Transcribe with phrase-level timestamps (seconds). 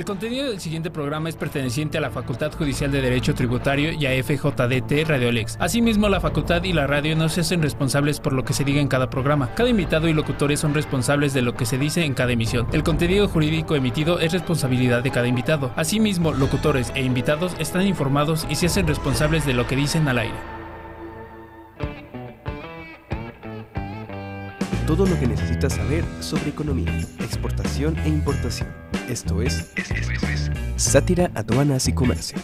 [0.00, 4.06] El contenido del siguiente programa es perteneciente a la Facultad Judicial de Derecho Tributario y
[4.06, 5.58] a FJDT Radiolex.
[5.60, 8.80] Asimismo, la facultad y la radio no se hacen responsables por lo que se diga
[8.80, 9.54] en cada programa.
[9.54, 12.66] Cada invitado y locutores son responsables de lo que se dice en cada emisión.
[12.72, 15.70] El contenido jurídico emitido es responsabilidad de cada invitado.
[15.76, 20.20] Asimismo, locutores e invitados están informados y se hacen responsables de lo que dicen al
[20.20, 20.34] aire.
[24.86, 28.89] Todo lo que necesitas saber sobre economía, exportación e importación.
[29.10, 29.66] Esto es,
[30.76, 32.38] Sátira, Aduanas y Comercio.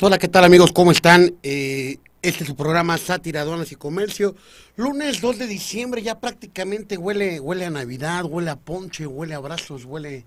[0.00, 0.72] Hola, ¿qué tal amigos?
[0.72, 1.34] ¿Cómo están?
[1.42, 4.34] Eh, este es su programa Sátira, Aduanas y Comercio.
[4.76, 9.36] Lunes 2 de diciembre, ya prácticamente huele, huele a Navidad, huele a ponche, huele a
[9.36, 10.24] abrazos, huele,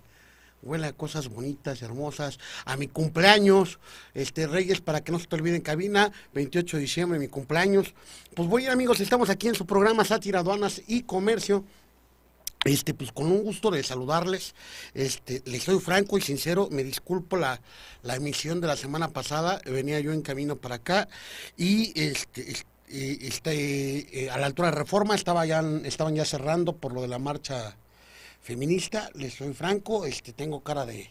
[0.65, 3.79] huele a cosas bonitas, hermosas, a mi cumpleaños,
[4.13, 7.93] este Reyes, para que no se te olviden cabina, 28 de diciembre, mi cumpleaños.
[8.33, 11.63] Pues voy amigos, estamos aquí en su programa Sátira, Aduanas y Comercio.
[12.65, 14.55] Este, pues con un gusto de saludarles,
[14.95, 17.61] este, les soy franco y sincero, me disculpo la,
[18.01, 21.07] la emisión de la semana pasada, venía yo en camino para acá
[21.57, 22.55] y este,
[22.87, 27.07] este eh, a la altura de Reforma estaba ya, estaban ya cerrando por lo de
[27.07, 27.77] la marcha
[28.45, 31.09] feminista, les soy franco, este, tengo cara de,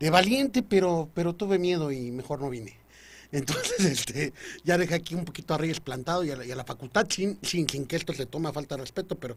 [0.00, 2.76] de valiente, pero, pero tuve miedo y mejor no vine.
[3.32, 4.32] Entonces, este,
[4.64, 7.68] ya dejé aquí un poquito a Reyes plantado y a la, la facultad, sin, sin,
[7.68, 9.36] sin que esto se tome a falta de respeto, pero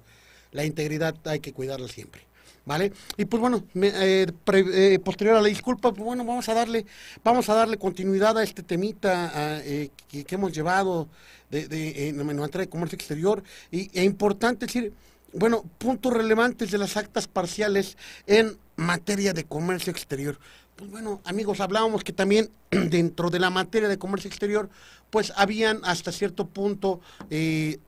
[0.52, 2.22] la integridad hay que cuidarla siempre.
[2.66, 2.92] ¿Vale?
[3.18, 6.54] Y pues bueno, me, eh, pre, eh, posterior a la disculpa, pues bueno, vamos a
[6.54, 6.86] darle,
[7.24, 11.08] vamos a darle continuidad a este temita a, eh, que, hemos llevado
[11.50, 13.44] de, de, en materia de comercio exterior.
[13.72, 14.94] Y es importante decir,
[15.34, 17.98] bueno, puntos relevantes de las actas parciales
[18.28, 20.40] en materia de comercio exterior.
[20.76, 24.70] Pues bueno, amigos, hablábamos que también dentro de la materia de comercio exterior,
[25.10, 27.80] pues habían hasta cierto punto eh,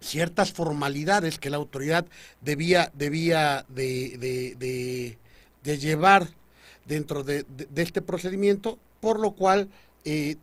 [0.00, 2.06] ciertas formalidades que la autoridad
[2.40, 5.18] debía, debía de,
[5.62, 6.28] llevar
[6.86, 7.44] dentro de,
[7.76, 9.68] este procedimiento, por lo cual
[10.04, 10.36] eh,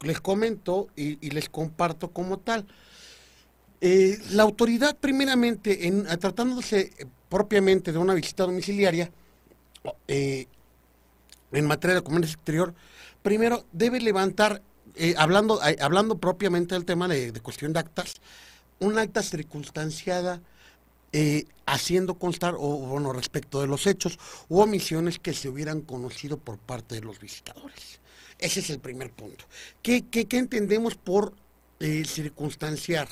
[0.00, 2.66] les comento y, les comparto como tal.
[3.86, 6.90] Eh, la autoridad primeramente, en, tratándose
[7.28, 9.10] propiamente de una visita domiciliaria,
[10.08, 10.46] eh,
[11.52, 12.74] en materia de comercio exterior,
[13.22, 14.62] primero debe levantar,
[14.94, 18.14] eh, hablando, hablando propiamente del tema de, cuestión de actas,
[18.80, 20.40] un acta circunstanciada
[21.12, 24.18] eh, haciendo constar, o bueno, respecto de los hechos
[24.48, 28.00] u omisiones que se hubieran conocido por parte de los visitadores.
[28.38, 29.44] Ese es el primer punto.
[29.82, 31.34] ¿Qué, qué, qué entendemos por
[31.80, 33.08] eh, circunstanciar?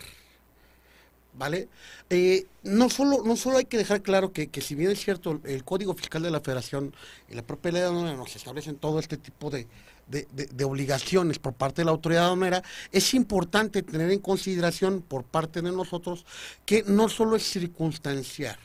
[1.35, 1.69] ¿Vale?
[2.11, 5.41] Eh, no, solo, no solo hay que dejar claro que, que, si bien es cierto,
[5.45, 6.95] el Código Fiscal de la Federación
[7.31, 9.67] y la propia ley de nos establecen todo este tipo de,
[10.07, 15.63] de, obligaciones por parte de la autoridad aduanera, es importante tener en consideración por parte
[15.63, 16.27] de nosotros
[16.67, 18.59] que no solo es circunstanciar,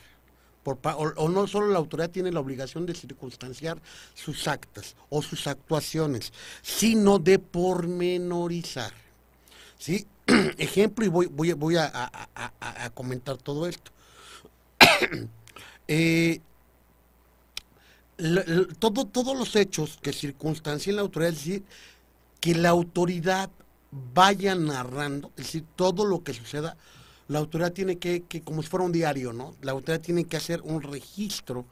[0.62, 3.80] por, o, o, no solo la autoridad tiene la obligación de circunstanciar
[4.14, 8.92] sus actas o sus actuaciones, sino de pormenorizar.
[9.78, 10.06] ¿Sí?
[10.58, 11.90] Ejemplo, y voy, voy, voy a,
[12.94, 13.90] comentar todo esto.
[15.88, 16.40] eh,
[18.78, 21.62] todo, todos los hechos que circunstancien la autoridad, es decir,
[22.40, 23.50] que la autoridad
[24.14, 26.76] vaya narrando, es decir, todo lo que suceda,
[27.28, 29.54] la autoridad tiene que, que, como si fuera un diario, ¿no?
[29.62, 31.64] La autoridad tiene que hacer un registro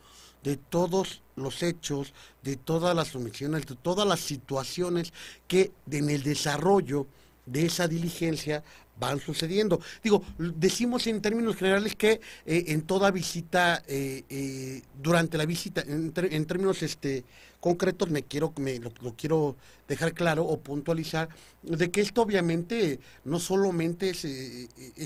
[0.42, 5.12] de todos los hechos, de todas las omisiones, de todas las situaciones
[5.48, 7.06] que en el desarrollo
[7.46, 8.62] de esa diligencia
[8.98, 9.80] van sucediendo.
[10.02, 15.82] Digo, decimos en términos generales que eh, en toda visita, eh, eh, durante la visita,
[15.86, 17.24] en, términos este,
[17.60, 19.56] concretos, me quiero, me, lo, quiero
[19.86, 21.28] dejar claro o puntualizar,
[21.62, 24.22] de que esto obviamente no solamente es,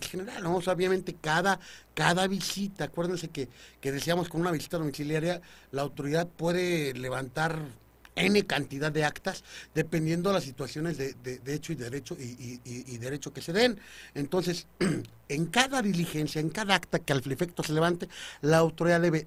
[0.08, 0.56] general, ¿no?
[0.56, 1.58] Obviamente cada,
[1.94, 3.48] cada visita, acuérdense que,
[3.80, 5.40] que decíamos con una visita domiciliaria,
[5.72, 7.80] la autoridad puede levantar
[8.16, 13.32] N cantidad de actas, dependiendo de las situaciones de, de, hecho y derecho y, derecho
[13.32, 13.78] que se den.
[14.14, 14.66] Entonces,
[15.28, 18.08] en cada diligencia, en cada acta que al efecto se levante,
[18.42, 19.26] la autoridad debe,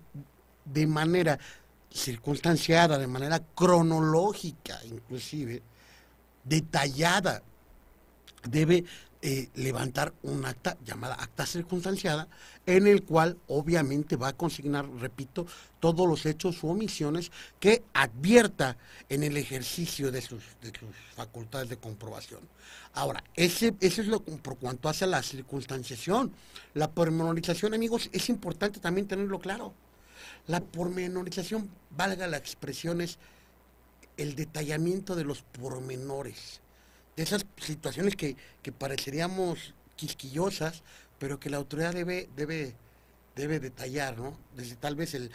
[0.66, 1.40] de manera
[1.92, 5.62] circunstanciada, de manera cronológica, inclusive,
[6.44, 7.42] detallada,
[8.50, 8.84] debe
[9.25, 12.28] eh, levantar un acta llamada acta circunstanciada,
[12.66, 15.48] en el cual obviamente va a consignar, repito,
[15.80, 18.75] todos los hechos u omisiones que advierta
[19.08, 22.42] en el ejercicio de sus, de sus facultades de comprobación.
[22.92, 26.34] Ahora, ese, ese es lo por cuanto hace a la circunstanciación.
[26.74, 29.74] La pormenorización, amigos, es importante también tenerlo claro.
[30.48, 33.20] La pormenorización, valga la expresión, es
[34.18, 36.60] el detallamiento de los pormenores
[37.15, 40.83] de esas situaciones que, que pareceríamos quisquillosas,
[41.19, 42.75] pero que la autoridad debe, debe,
[43.36, 44.38] debe detallar, ¿no?
[44.56, 45.31] Desde tal vez el,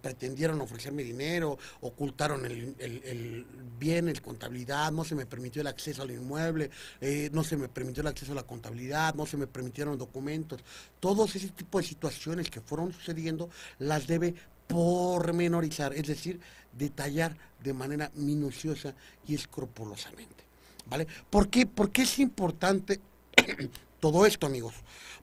[0.00, 3.46] pretendieron ofrecerme dinero, ocultaron el,
[3.78, 6.70] bien, el contabilidad, no se me permitió el acceso al inmueble,
[7.00, 10.60] eh, no se me permitió el acceso a la contabilidad, no se me permitieron documentos.
[11.00, 14.34] Todos ese tipo de situaciones que fueron sucediendo las debe
[14.66, 16.40] pormenorizar, es decir,
[16.72, 18.94] detallar de manera minuciosa
[19.26, 20.45] y escrupulosamente.
[20.86, 21.06] ¿Vale?
[21.30, 23.00] ¿Por qué, ¿Por qué es importante
[24.00, 24.74] todo esto, amigos?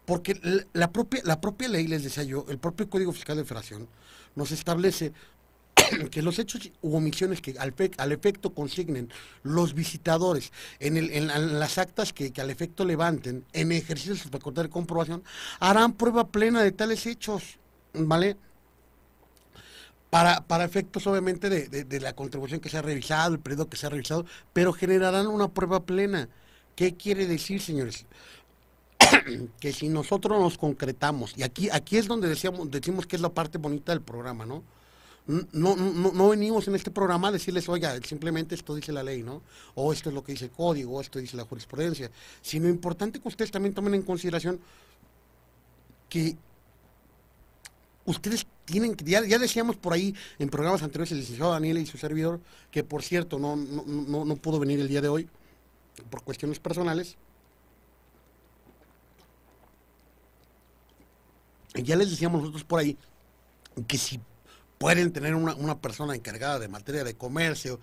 [0.05, 0.39] Porque
[0.73, 3.87] la propia, la propia ley, les decía yo, el propio Código Fiscal de Federación,
[4.35, 5.13] nos establece
[6.11, 9.09] que los hechos u omisiones que al, al efecto consignen
[9.43, 14.29] los visitadores en, el, en, las actas que, al efecto levanten en ejercicio de su
[14.29, 15.23] facultad de comprobación,
[15.59, 17.57] harán prueba plena de tales hechos,
[17.93, 18.37] ¿vale?
[20.13, 23.77] Para, para efectos obviamente de, de la contribución que se ha revisado, el periodo que
[23.77, 26.29] se ha revisado, pero generarán una prueba plena.
[26.75, 28.05] ¿Qué quiere decir, señores?
[29.59, 33.29] que si nosotros nos concretamos, y aquí, aquí es donde decíamos, decimos que es la
[33.29, 34.61] parte bonita del programa, ¿no?
[35.25, 39.23] No, no, no venimos en este programa a decirles, oiga, simplemente esto dice la ley,
[39.23, 39.41] ¿no?
[39.73, 42.11] O esto es lo que dice el código, o esto dice la jurisprudencia.
[42.43, 44.59] Sino importante que ustedes también tomen en consideración
[46.07, 46.35] que
[48.05, 51.97] ustedes tienen ya, ya decíamos por ahí en programas anteriores el licenciado Daniel y su
[51.97, 52.39] servidor,
[52.71, 55.29] que por cierto no, no, no pudo venir el día de hoy
[56.09, 57.17] por cuestiones personales,
[61.75, 62.97] ya les decíamos nosotros por ahí
[63.87, 64.19] que si
[64.77, 67.79] pueden tener una, persona encargada de materia de comercio,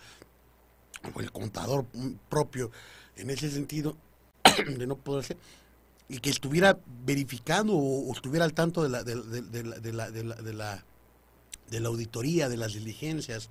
[1.15, 1.87] o el contador
[2.29, 2.71] propio
[3.17, 3.97] en ese sentido,
[4.79, 5.37] de no poder ser,
[6.10, 10.82] y que estuviera verificando o, estuviera al tanto de la, de, la, de, la,
[11.70, 13.48] de, la, auditoría, de las diligencias,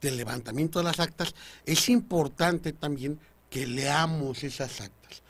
[0.00, 1.34] del levantamiento de las actas,
[1.66, 3.20] es importante también
[3.50, 5.22] que leamos esas actas.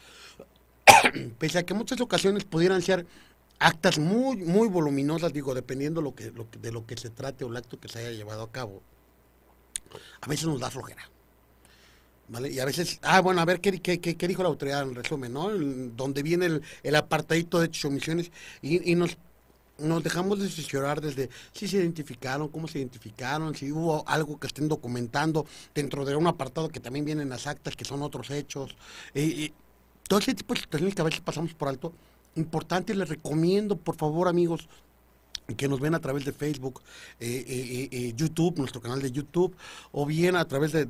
[1.39, 3.07] Pese a que muchas ocasiones pudieran ser
[3.59, 7.89] actas muy, muy voluminosas, digo, dependiendo de lo que se trate o el acto que
[7.89, 8.83] se haya llevado a cabo,
[10.21, 11.11] a veces nos da flojera.
[12.29, 12.51] ¿Vale?
[12.51, 15.33] Y a veces, ah, bueno, a ver qué, qué, qué, dijo la autoridad en resumen,
[15.33, 15.49] ¿no?
[15.49, 18.31] donde viene el, el, apartadito de omisiones
[18.61, 19.17] y, y nos,
[19.79, 24.47] nos dejamos de llorar desde si se identificaron, cómo se identificaron, si hubo algo que
[24.47, 28.77] estén documentando dentro de un apartado que también vienen las actas, que son otros hechos.
[29.15, 29.53] y
[30.07, 31.93] todo ese tipo de situaciones que a veces pasamos por alto,
[32.35, 34.69] importante, les recomiendo, por favor, amigos,
[35.57, 36.83] que nos ven a través de Facebook,
[37.21, 39.57] eh, eh, eh, YouTube, nuestro canal de YouTube,
[39.93, 40.87] o bien a través de,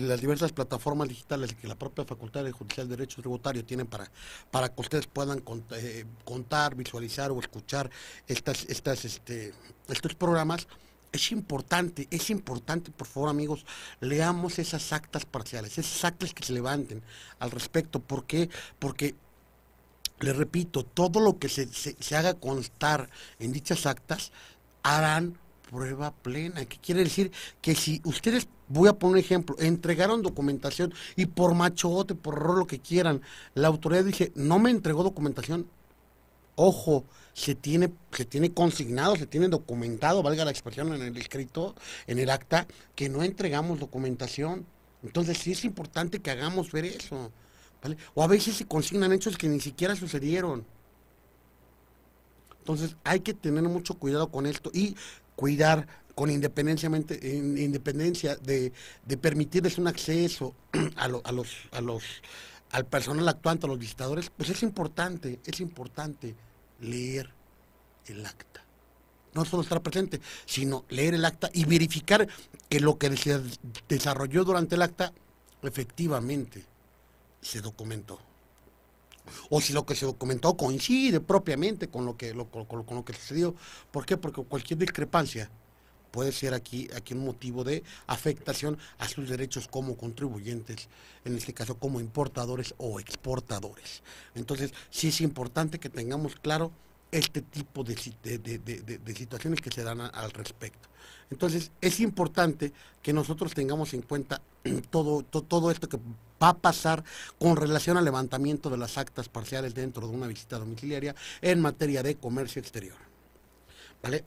[0.00, 4.10] las diversas plataformas digitales que la propia Facultad de Judicial de Derecho Tributario tienen para,
[4.50, 7.90] para que ustedes puedan contar, visualizar o escuchar
[8.26, 9.54] estas, estas, este,
[9.88, 10.68] estos programas.
[11.10, 13.64] Es importante, es importante, por favor amigos,
[14.00, 17.02] leamos esas actas parciales, esas actas que se levanten
[17.38, 18.00] al respecto.
[18.00, 18.48] ¿Por qué?
[18.78, 19.14] Porque
[20.22, 24.32] le repito, todo lo que se, se, haga constar en dichas actas
[24.82, 25.38] harán
[25.70, 26.64] prueba plena.
[26.64, 27.32] ¿Qué quiere decir?
[27.60, 32.58] Que si ustedes, voy a poner un ejemplo, entregaron documentación y por machote, por error,
[32.58, 33.22] lo que quieran,
[33.54, 35.66] la autoridad dice, no me entregó documentación,
[36.56, 37.04] ojo,
[37.34, 41.74] se tiene, se tiene consignado, se tiene documentado, valga la expresión en el escrito,
[42.06, 44.66] en el acta, que no entregamos documentación.
[45.02, 47.32] Entonces sí es importante que hagamos ver eso.
[48.14, 50.64] O a veces se consignan hechos que ni siquiera sucedieron.
[52.60, 54.96] Entonces hay que tener mucho cuidado con esto y
[55.34, 56.88] cuidar con independencia
[58.36, 58.72] de,
[59.20, 60.54] permitirles un acceso
[60.96, 61.22] a, los,
[61.72, 62.04] a los,
[62.70, 66.36] al personal actuante, a los visitadores, pues es importante, es importante
[66.80, 67.30] leer
[68.06, 68.62] el acta.
[69.34, 72.28] No solo estar presente, sino leer el acta y verificar
[72.68, 73.40] que lo que se
[73.88, 75.12] desarrolló durante el acta
[75.62, 76.71] efectivamente
[77.42, 78.18] se documentó.
[79.50, 83.54] O si lo que se documentó coincide propiamente con lo que, con, lo que sucedió.
[83.90, 84.16] ¿Por qué?
[84.16, 85.50] Porque cualquier discrepancia
[86.10, 90.88] puede ser aquí, aquí un motivo de afectación a sus derechos como contribuyentes,
[91.24, 94.02] en este caso como importadores o exportadores.
[94.34, 96.70] Entonces, sí es importante que tengamos claro
[97.12, 100.88] este tipo de, de, situaciones que se dan al respecto.
[101.30, 104.40] Entonces, es importante que nosotros tengamos en cuenta
[104.90, 105.98] todo, todo, esto que
[106.42, 107.04] va a pasar
[107.38, 112.02] con relación al levantamiento de las actas parciales dentro de una visita domiciliaria en materia
[112.02, 112.96] de comercio exterior.
[114.02, 114.24] ¿Vale?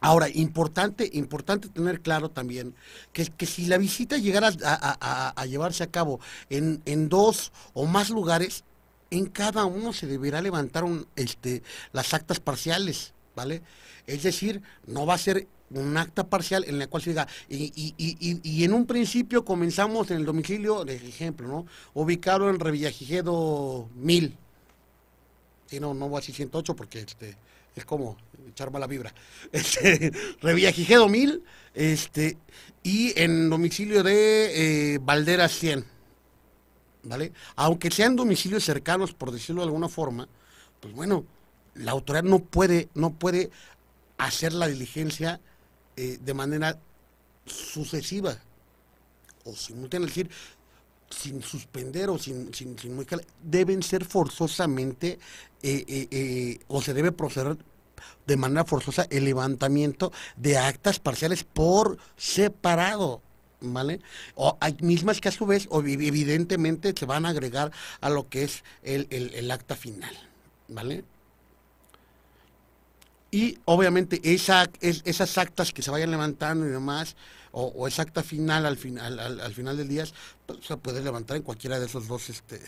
[0.00, 2.74] Ahora, importante, importante tener claro también
[3.12, 8.08] que, que si la visita llegara a, llevarse a cabo en, en, dos o más
[8.08, 8.62] lugares,
[9.10, 11.62] en cada uno se deberá levantar un, este,
[11.92, 13.62] las actas parciales, ¿vale?
[14.06, 17.72] Es decir, no va a ser un acta parcial en la cual se diga, y,
[17.74, 21.66] y, y, y, en un principio comenzamos en el domicilio, de ejemplo, ¿no?
[21.94, 24.36] Ubicado en Revillagigedo 1000,
[25.68, 27.36] Sí, no, no voy a decir 108 porque este,
[27.76, 28.16] es como
[28.48, 29.12] echar mala vibra.
[29.52, 31.42] Este, Revillagigedo 1000,
[31.74, 32.38] este,
[32.82, 35.84] y en domicilio de eh, Valderas 100.
[37.02, 37.32] ¿Vale?
[37.56, 40.28] Aunque sean domicilios cercanos, por decirlo de alguna forma,
[40.80, 41.24] pues bueno,
[41.74, 43.50] la autoridad no puede, no puede
[44.18, 45.40] hacer la diligencia
[45.96, 46.78] eh, de manera
[47.46, 48.36] sucesiva
[49.44, 50.30] o simultánea, es decir,
[51.10, 53.06] sin suspender o sin, sin, sin
[53.42, 55.18] deben ser forzosamente
[55.62, 57.56] eh, eh, o se debe proceder
[58.26, 63.22] de manera forzosa el levantamiento de actas parciales por separado.
[63.60, 64.00] ¿Vale?
[64.36, 68.44] O hay mismas que a su vez, evidentemente, se van a agregar a lo que
[68.44, 70.16] es el, el, el acta final.
[70.68, 71.04] ¿Vale?
[73.30, 77.16] Y obviamente esa, es, esas actas que se vayan levantando y demás,
[77.52, 80.04] o, o esa acta final al, final al, al final del día,
[80.46, 82.60] pues, se puede levantar en cualquiera de esos dos, este,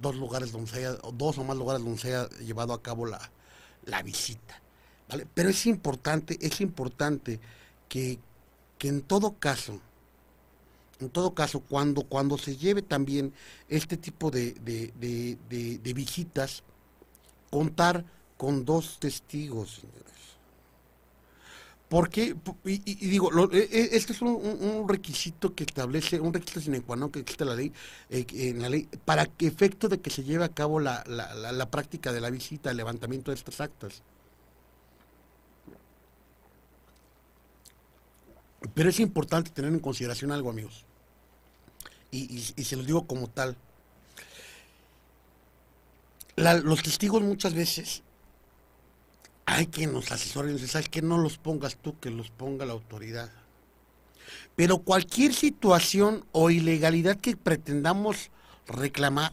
[0.00, 3.06] dos lugares donde se haya, dos o más lugares donde se haya llevado a cabo
[3.06, 3.20] la,
[3.84, 4.60] la visita.
[5.08, 5.26] ¿vale?
[5.32, 7.38] Pero es importante, es importante
[7.88, 8.18] que,
[8.78, 9.80] que en todo caso,
[11.00, 13.32] en todo caso, cuando, cuando se lleve también
[13.68, 14.92] este tipo de, de,
[15.48, 16.62] de, visitas,
[17.50, 18.04] contar
[18.36, 20.00] con dos testigos, señores.
[21.88, 26.60] Porque, y, y, digo, lo, e, e, este es un, requisito que establece, un requisito
[26.60, 27.72] sine qua non que existe la ley,
[28.10, 31.34] eh, en la ley, para que efecto de que se lleve a cabo la, la,
[31.34, 34.04] la práctica de la visita, el levantamiento de estas actas.
[38.74, 40.86] Pero es importante tener en consideración algo, amigos.
[42.10, 43.56] Y, y, se lo digo como tal.
[46.36, 48.02] Los testigos muchas veces
[49.46, 53.30] hay que nos asesoren, sabes que no los pongas tú, que los ponga la autoridad.
[54.56, 58.30] Pero cualquier situación o ilegalidad que pretendamos
[58.66, 59.32] reclamar,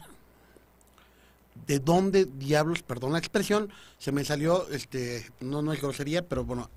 [1.66, 6.44] de dónde diablos, perdón la expresión, se me salió, este, no, no es grosería, pero
[6.44, 6.70] bueno,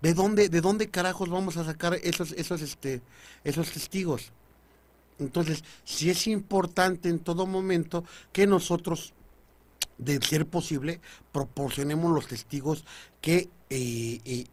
[0.00, 3.00] de dónde, de dónde carajos vamos a sacar esos, esos, este,
[3.44, 4.32] esos testigos.
[5.22, 9.14] Entonces, sí es importante en todo momento que nosotros
[9.98, 11.00] de ser posible,
[11.32, 12.84] proporcionemos los testigos
[13.20, 14.46] que eh, eh,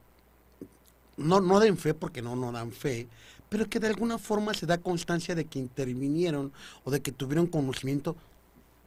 [1.17, 3.07] no, no den fe, porque no, no dan fe,
[3.49, 7.47] pero que de alguna forma se da constancia de que intervinieron o de que tuvieron
[7.47, 8.15] conocimiento,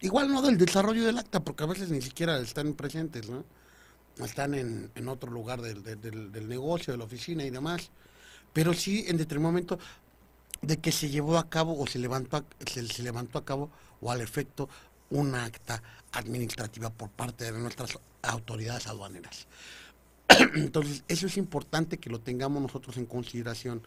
[0.00, 3.44] igual no del desarrollo del acta, porque a veces ni siquiera están presentes, ¿no?
[4.24, 7.90] están en, en otro lugar del, del, del, negocio, de la oficina y demás,
[8.52, 9.78] pero sí en determinado momento
[10.62, 14.10] de que se llevó a cabo o se levantó a, se, levantó a cabo o
[14.10, 14.68] al efecto
[15.10, 19.46] un acta administrativa por parte de nuestras autoridades aduaneras.
[20.54, 23.82] Entonces, eso es importante que lo tengamos nosotros en consideración.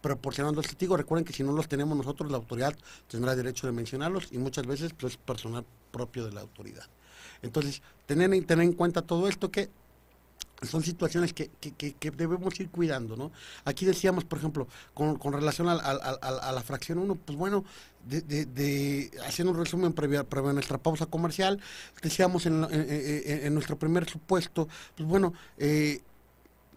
[0.00, 2.76] Proporcionando el testigo, recuerden que si no los tenemos nosotros, la autoridad
[3.08, 6.86] tendrá derecho de mencionarlos y muchas veces pues, es personal propio de la autoridad.
[7.40, 9.70] Entonces, tener, tener en cuenta todo esto que
[10.62, 13.32] son situaciones que, que, que, que, debemos ir cuidando, ¿no?
[13.64, 17.64] Aquí decíamos, por ejemplo, con, con relación a, a, a, la fracción 1, pues bueno,
[18.06, 21.60] de, de, de, haciendo un resumen previo, previo a nuestra pausa comercial,
[22.02, 26.02] decíamos en, en, en nuestro primer supuesto, pues bueno, eh,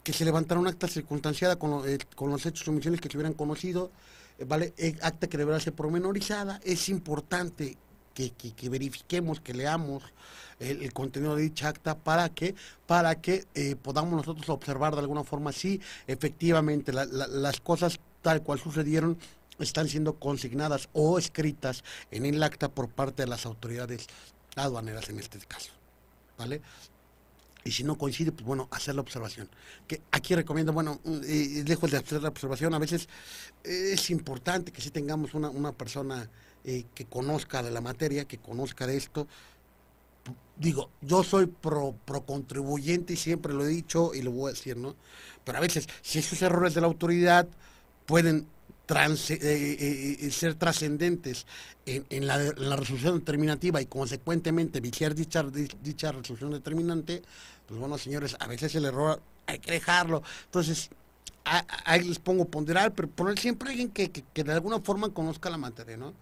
[0.06, 3.10] que se levantara un acta circunstanciada con, lo, eh, con los hechos o omisiones que
[3.10, 3.92] se hubieran conocido,
[4.38, 4.74] eh, ¿vale?
[4.78, 7.76] Eh, acta que deberá ser pormenorizada, es importante
[8.16, 10.04] que, que, que, verifiquemos, que leamos
[10.60, 12.56] el, contenido de dicha acta para que,
[12.88, 18.00] para que eh, podamos nosotros observar de alguna forma si efectivamente la, la, las cosas
[18.24, 19.20] tal cual sucedieron
[19.60, 24.08] están siendo consignadas o escritas en el acta por parte de las autoridades
[24.56, 25.72] aduaneras en este caso.
[26.38, 26.62] ¿Vale?
[27.66, 29.50] y si no coincide, pues bueno, hacer la observación.
[29.88, 33.10] Que aquí recomiendo, bueno, eh, lejos de hacer la observación, a veces
[33.64, 36.30] eh, es importante que si tengamos una, una persona
[36.66, 39.28] eh, que conozca de la materia, que conozca de esto.
[40.58, 41.96] Digo, yo soy pro,
[42.26, 44.96] contribuyente y siempre lo he dicho y lo voy a decir, ¿no?
[45.44, 47.48] Pero a veces, si esos errores de la autoridad
[48.06, 48.48] pueden
[48.86, 51.46] trans, eh, eh, ser trascendentes
[51.86, 52.38] en, la,
[52.78, 57.22] resolución determinativa y consecuentemente viciar dicha, dicha resolución determinante,
[57.68, 60.24] pues bueno, señores, a veces el error hay que dejarlo.
[60.46, 60.90] Entonces,
[61.44, 65.98] ahí les pongo ponderar, pero poner siempre alguien que, de alguna forma conozca la materia,
[65.98, 66.14] ¿no?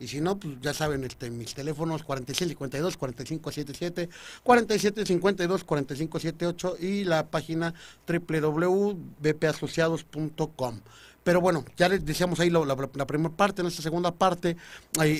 [0.00, 4.08] Y si no, pues ya saben, este, mis teléfonos 4652 4577,
[4.42, 7.74] 4752 4578 y la página
[8.08, 10.80] www.bpasociados.com.
[11.22, 12.74] Pero bueno, ya les decíamos ahí la,
[13.06, 14.56] primera parte, en esta segunda parte,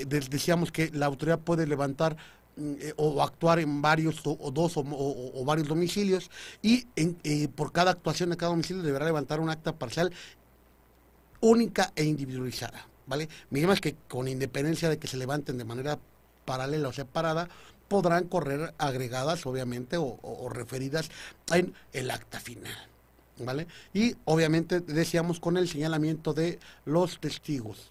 [0.06, 2.16] decíamos que la autoridad puede levantar
[2.56, 6.30] eh, o actuar en varios o, dos o, varios domicilios
[6.62, 10.10] y eh, por cada actuación de cada domicilio deberá levantar un acta parcial
[11.40, 12.89] única e individualizada.
[13.10, 13.28] ¿Vale?
[13.50, 15.98] Mismas que con independencia de que se levanten de manera
[16.44, 17.48] paralela o separada,
[17.88, 21.10] podrán correr agregadas, obviamente, o, referidas
[21.52, 22.86] en el acta final.
[23.40, 23.66] ¿Vale?
[23.92, 27.90] Y obviamente decíamos con el señalamiento de los testigos.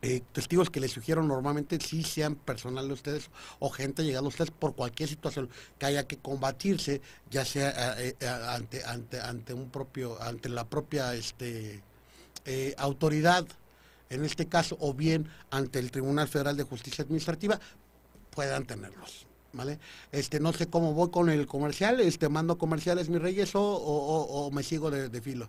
[0.00, 4.28] Eh, testigos que les sugiero normalmente si sean personal de ustedes o gente llegada a
[4.28, 9.54] ustedes por cualquier situación que haya que combatirse, ya sea eh, eh, ante, ante, ante
[9.54, 11.82] un propio, ante la propia este,
[12.76, 13.46] autoridad,
[14.14, 17.58] en este caso, o bien ante el Tribunal Federal de Justicia Administrativa,
[18.30, 19.26] puedan tenerlos.
[19.52, 19.78] ¿Vale?
[20.10, 24.50] Este, no sé cómo voy con el comercial, este, mando comerciales, mis reyes, o, o,
[24.50, 25.48] me sigo de, filo.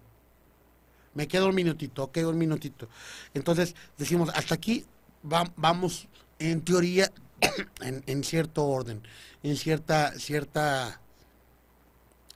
[1.15, 2.87] Me quedo un minutito, quedo un minutito.
[3.33, 4.85] Entonces, decimos, hasta aquí
[5.23, 6.07] vamos,
[6.37, 7.11] en teoría,
[7.81, 9.01] en, cierto orden,
[9.41, 11.01] en cierta, cierta,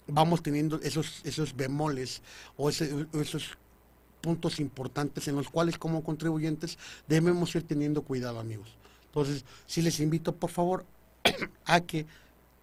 [0.07, 2.23] vamos teniendo esos, esos bemoles
[2.57, 3.57] o esos
[4.21, 8.69] puntos importantes en los cuales como contribuyentes debemos ir teniendo cuidado, amigos.
[9.05, 10.85] Entonces, si les invito, por favor,
[11.65, 12.05] a que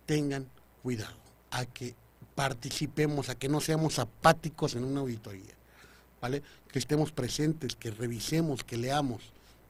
[0.06, 0.46] tengan
[0.82, 1.16] cuidado,
[1.50, 1.94] a que
[2.34, 5.56] participemos, a que no seamos apáticos en una auditoría.
[6.20, 6.42] ¿vale?
[6.70, 9.22] Que estemos presentes, que revisemos, que leamos,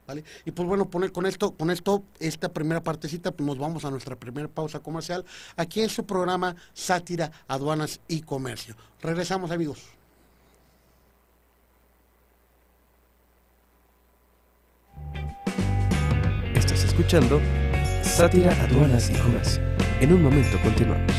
[0.07, 0.23] ¿vale?
[0.45, 3.91] Y pues bueno, poner con esto, con esto, esta primera partecita, pues nos vamos a
[3.91, 5.25] nuestra primera pausa comercial,
[5.55, 8.75] aquí en su programa Sátira, Aduanas y Comercio.
[9.01, 9.96] Regresamos, amigos.
[16.97, 17.39] Escuchando
[18.01, 19.61] Sátira, Aduanas y Comercio.
[20.01, 21.13] En un momento continuamos.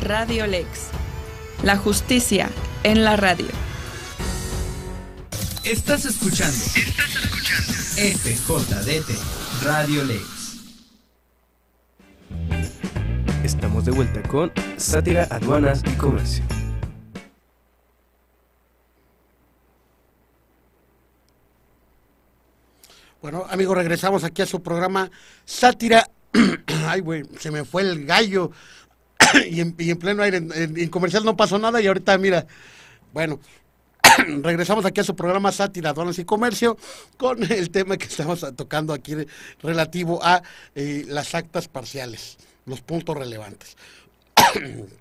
[0.01, 0.67] Radio Lex.
[1.63, 2.49] La justicia
[2.83, 3.47] en la radio.
[5.63, 6.57] Estás escuchando.
[6.75, 7.73] Estás escuchando.
[7.95, 9.11] FJDT
[9.63, 10.33] Radio Lex.
[13.43, 16.43] Estamos de vuelta con Sátira, Aduanas y Comercio.
[23.23, 25.09] Bueno, amigos, regresamos aquí a su programa
[25.45, 26.09] Sátira.
[26.85, 28.51] Ay, güey, se me fue el gallo.
[29.49, 32.45] y, en, pleno aire, en, comercial no pasó nada y ahorita, mira,
[33.13, 33.39] bueno,
[34.41, 36.75] regresamos aquí a su programa Sátira, Aduanas y Comercio
[37.15, 39.15] con el tema que estamos tocando aquí
[39.61, 40.43] relativo a
[40.75, 43.77] eh, las actas parciales, los puntos relevantes.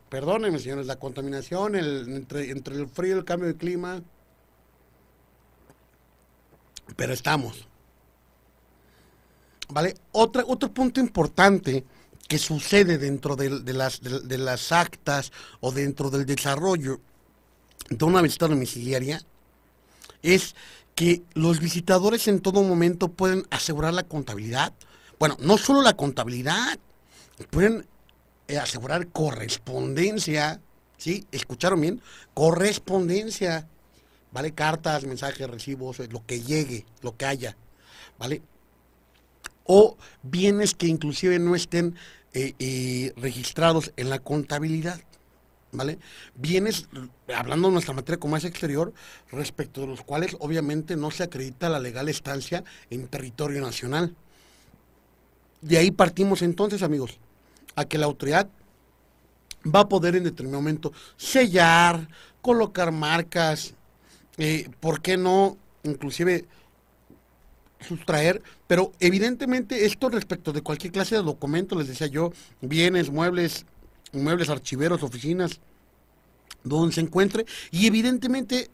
[0.08, 4.00] Perdónenme, señores, la contaminación, el, entre, entre el frío el cambio de clima,
[6.94, 7.66] pero estamos.
[9.72, 9.94] ¿Vale?
[10.12, 11.84] Otra, otro punto importante
[12.28, 17.00] que sucede dentro de, las, de, las actas o dentro del desarrollo
[17.88, 19.22] de una visita domiciliaria
[20.22, 20.54] es
[20.94, 24.74] que los visitadores en todo momento pueden asegurar la contabilidad.
[25.18, 26.78] Bueno, no solo la contabilidad,
[27.50, 27.86] pueden
[28.48, 30.60] eh, asegurar correspondencia,
[30.98, 31.26] ¿sí?
[31.32, 32.02] ¿Escucharon bien?
[32.34, 33.66] Correspondencia,
[34.32, 34.52] ¿vale?
[34.52, 37.56] Cartas, mensajes, recibos, lo que llegue, lo que haya,
[38.18, 38.42] ¿vale?
[39.64, 41.94] O bienes que inclusive no estén
[42.34, 45.00] eh, eh, registrados en la contabilidad.
[45.74, 45.98] ¿Vale?
[46.34, 46.86] Bienes,
[47.34, 48.92] hablando de nuestra materia como es exterior,
[49.30, 54.14] respecto de los cuales obviamente no se acredita la legal estancia en territorio nacional.
[55.62, 57.18] De ahí partimos entonces, amigos,
[57.74, 58.50] a que la autoridad
[59.64, 62.06] va a poder en determinado momento sellar,
[62.42, 63.74] colocar marcas,
[64.36, 65.56] eh, ¿por qué no?
[65.84, 66.46] Inclusive
[67.82, 73.66] sustraer, pero evidentemente esto respecto de cualquier clase de documento, les decía yo, bienes, muebles,
[74.12, 75.60] muebles, archiveros, oficinas,
[76.64, 78.70] donde se encuentre, y evidentemente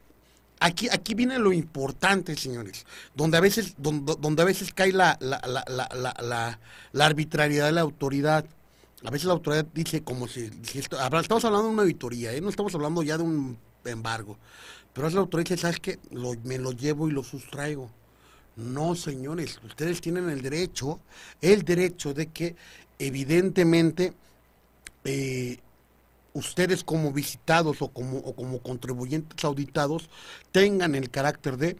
[0.60, 5.16] aquí, aquí viene lo importante, señores, donde a veces, donde, donde a veces cae la,
[5.20, 6.58] la, la,
[6.92, 8.44] la, arbitrariedad de la autoridad.
[9.04, 12.40] A veces la autoridad dice como si, estamos hablando de una auditoría, ¿eh?
[12.40, 14.36] no estamos hablando ya de un embargo.
[14.92, 15.98] Pero es la autoridad dice, ¿sabes qué?
[16.44, 17.90] me lo llevo y lo sustraigo.
[18.58, 20.98] No, señores, ustedes tienen el derecho,
[21.40, 22.56] el derecho de que
[22.98, 24.12] evidentemente
[25.04, 25.58] eh,
[26.32, 30.10] ustedes como visitados o como, o como contribuyentes auditados
[30.50, 31.76] tengan el carácter de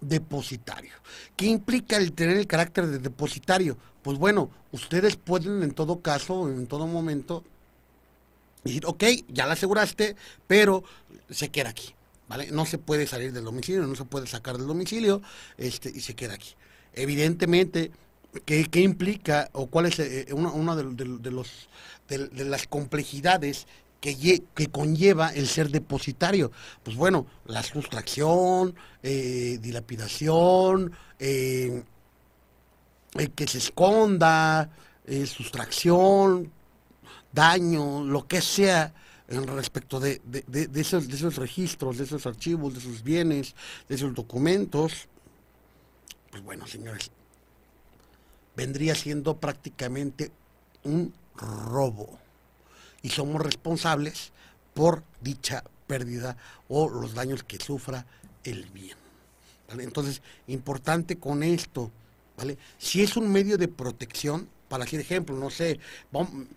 [0.00, 0.94] depositario.
[1.36, 3.78] ¿Qué implica el tener el carácter de depositario?
[4.02, 7.44] Pues bueno, ustedes pueden en todo caso, en todo momento,
[8.64, 10.16] decir, ok, ya la aseguraste,
[10.48, 10.82] pero
[11.30, 11.95] se queda aquí.
[12.28, 15.22] No se puede salir del domicilio, no se puede sacar del domicilio
[15.56, 16.54] este, y se queda aquí.
[16.92, 17.92] Evidentemente,
[18.44, 21.68] ¿qué, implica o cuál es eh, una, de, los,
[22.08, 23.68] de, las complejidades
[24.00, 26.50] que, que, conlleva el ser depositario?
[26.82, 31.84] Pues bueno, la sustracción, eh, dilapidación, eh,
[33.36, 34.68] que se esconda,
[35.26, 36.50] sustracción,
[37.32, 38.92] daño, lo que sea
[39.28, 40.20] en respecto de,
[40.74, 43.54] esos, de esos registros, de esos archivos, de esos bienes,
[43.88, 45.08] de esos documentos,
[46.30, 47.10] pues bueno, señores,
[48.54, 50.30] vendría siendo prácticamente
[50.84, 52.18] un robo.
[53.02, 54.32] Y somos responsables
[54.74, 56.36] por dicha pérdida
[56.68, 58.06] o los daños que sufra
[58.44, 58.96] el bien.
[59.68, 61.90] Entonces, importante con esto,
[62.36, 62.58] ¿vale?
[62.78, 65.80] Si es un medio de protección, para decir ejemplo, no sé,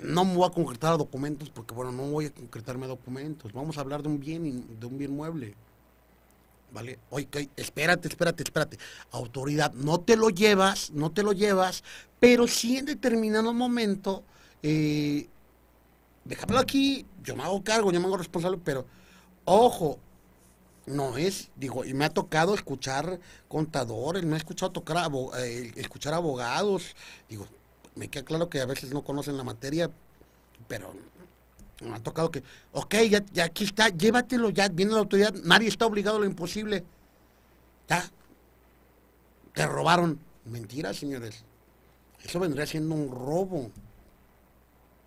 [0.02, 3.54] no me voy a concretar a documentos porque, bueno, no voy a concretarme a documentos.
[3.54, 5.56] Vamos a hablar de un bien, de un bien mueble.
[6.74, 7.00] ¿Vale?
[7.12, 8.78] Oye, espérate, espérate, espérate.
[9.12, 11.82] Autoridad, no te lo llevas, no te lo llevas,
[12.20, 14.26] pero si en determinado momento,
[14.64, 15.30] eh,
[16.58, 18.86] aquí, yo me hago cargo, yo me hago responsable, pero
[19.46, 19.98] ojo,
[20.88, 26.14] no es, digo, y me ha tocado escuchar contadores, me ha escuchado tocar eh, escuchar
[26.14, 26.98] abogados,
[27.30, 27.48] digo,
[27.96, 29.90] me queda claro que a veces no conocen la materia,
[30.68, 30.94] pero
[31.82, 35.86] me ha tocado que, ok, ya, aquí está, llévatelo, ya viene la autoridad, nadie está
[35.86, 36.84] obligado a lo imposible.
[37.88, 38.10] Ya,
[39.54, 40.20] te robaron.
[40.46, 41.44] Mentira, señores.
[42.24, 43.72] Eso vendría siendo un robo.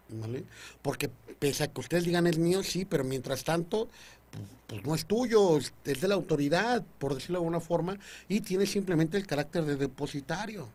[0.09, 0.45] ¿Vale?
[0.83, 3.89] Porque pese a que ustedes digan es mío, sí, pero mientras tanto,
[4.31, 8.41] pues, pues no es tuyo, es de la autoridad, por decirlo de alguna forma, y
[8.41, 10.69] tiene simplemente el carácter de depositario.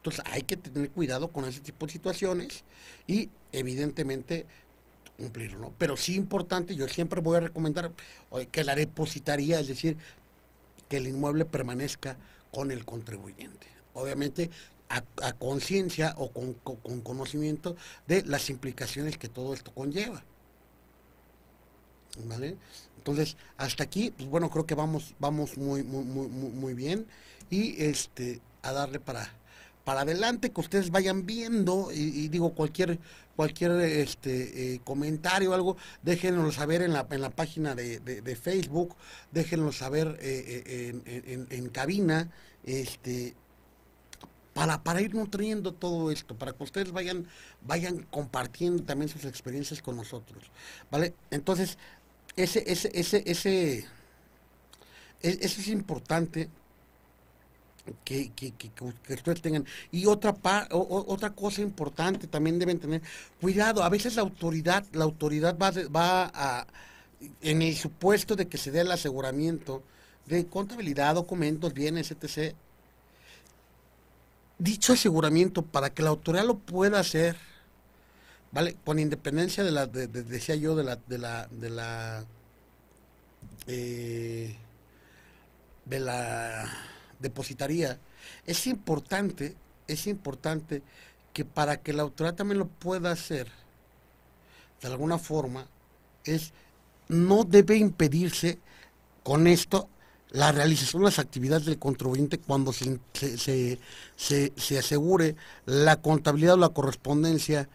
[0.00, 2.64] Entonces hay que tener cuidado con ese tipo de situaciones
[3.06, 4.46] y evidentemente
[5.18, 5.74] cumplirlo.
[5.76, 7.92] Pero sí importante, yo siempre voy a recomendar
[8.50, 9.98] que la depositaría, es decir,
[10.88, 12.16] que el inmueble permanezca
[12.50, 13.66] con el contribuyente.
[13.92, 14.50] Obviamente
[14.88, 16.54] a, conciencia o con,
[17.02, 20.24] conocimiento de las implicaciones que todo esto conlleva.
[22.24, 22.56] ¿Vale?
[22.96, 27.06] Entonces, hasta aquí, pues bueno, creo que vamos, vamos muy, muy, muy, muy bien.
[27.50, 29.32] Y este, a darle para,
[29.84, 32.98] para adelante, que ustedes vayan viendo y, digo cualquier
[33.36, 38.94] cualquier este eh, comentario o algo, déjenlo saber en la, en la página de, Facebook,
[39.32, 42.30] déjenlo saber eh, eh, en, cabina,
[42.64, 43.34] este
[44.52, 47.26] para, para ir nutriendo todo esto, para que ustedes vayan,
[47.62, 50.50] vayan compartiendo también sus experiencias con nosotros.
[50.90, 51.14] ¿Vale?
[51.30, 51.78] Entonces,
[52.36, 53.78] ese, ese, ese, ese,
[55.22, 56.50] e, eso es importante
[58.04, 59.66] que, que, que, ustedes tengan.
[59.90, 60.34] Y otra,
[60.70, 63.02] otra cosa importante también deben tener,
[63.40, 66.66] cuidado, a veces la autoridad, la autoridad va, va a,
[67.40, 69.82] en el supuesto de que se dé el aseguramiento
[70.26, 72.54] de contabilidad, documentos, bienes, etc.
[74.58, 77.36] Dicho aseguramiento, para que la autoridad lo pueda hacer,
[78.52, 78.76] ¿vale?
[78.84, 82.24] Con independencia de la, decía yo, de la, de la, de la,
[83.66, 84.54] eh,
[85.86, 86.70] de la
[87.20, 87.98] depositaría.
[88.46, 89.54] Es importante,
[89.86, 90.82] es importante
[91.32, 93.48] que para que la autoridad también lo pueda hacer,
[94.80, 95.66] de alguna forma,
[96.24, 96.52] es
[97.08, 98.58] no debe impedirse
[99.22, 99.88] con esto
[100.30, 103.78] la realización de las actividades del contribuyente cuando se, se,
[104.16, 105.34] se, se asegure
[105.66, 107.68] la contabilidad o la correspondencia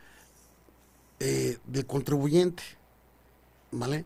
[1.19, 2.63] eh, del contribuyente.
[3.71, 4.05] ¿Vale?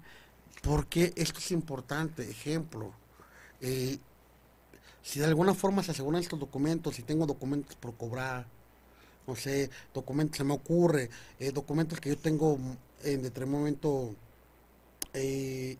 [0.64, 2.92] Porque esto es importante, ejemplo.
[3.62, 4.00] Eh,
[5.02, 8.46] si de alguna forma se aseguran estos documentos, si tengo documentos por cobrar,
[9.28, 11.10] no sé, documentos, se me ocurre,
[11.40, 12.58] eh, documentos que yo tengo
[13.04, 14.16] en determinado momento
[15.14, 15.78] eh,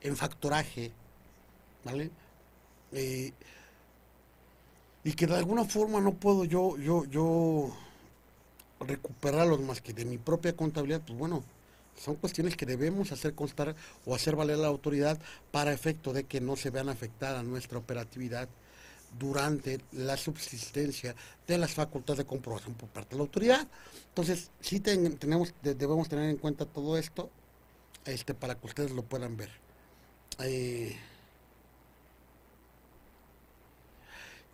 [0.00, 0.92] en factoraje,
[1.84, 2.10] ¿vale?
[2.92, 3.32] Eh,
[5.04, 7.70] y que de alguna forma no puedo yo, yo, yo
[8.80, 11.42] recuperarlos más que de mi propia contabilidad, pues bueno,
[12.02, 13.74] son cuestiones que debemos hacer constar
[14.06, 15.18] o hacer valer la autoridad
[15.50, 18.48] para efecto de que no se vean afectada nuestra operatividad
[19.18, 21.14] durante la subsistencia
[21.46, 23.68] de las facultades de comprobación por parte de la autoridad.
[24.08, 27.30] Entonces, sí tenemos, debemos tener en cuenta todo esto
[28.04, 29.50] este, para que ustedes lo puedan ver.
[30.40, 30.96] Eh,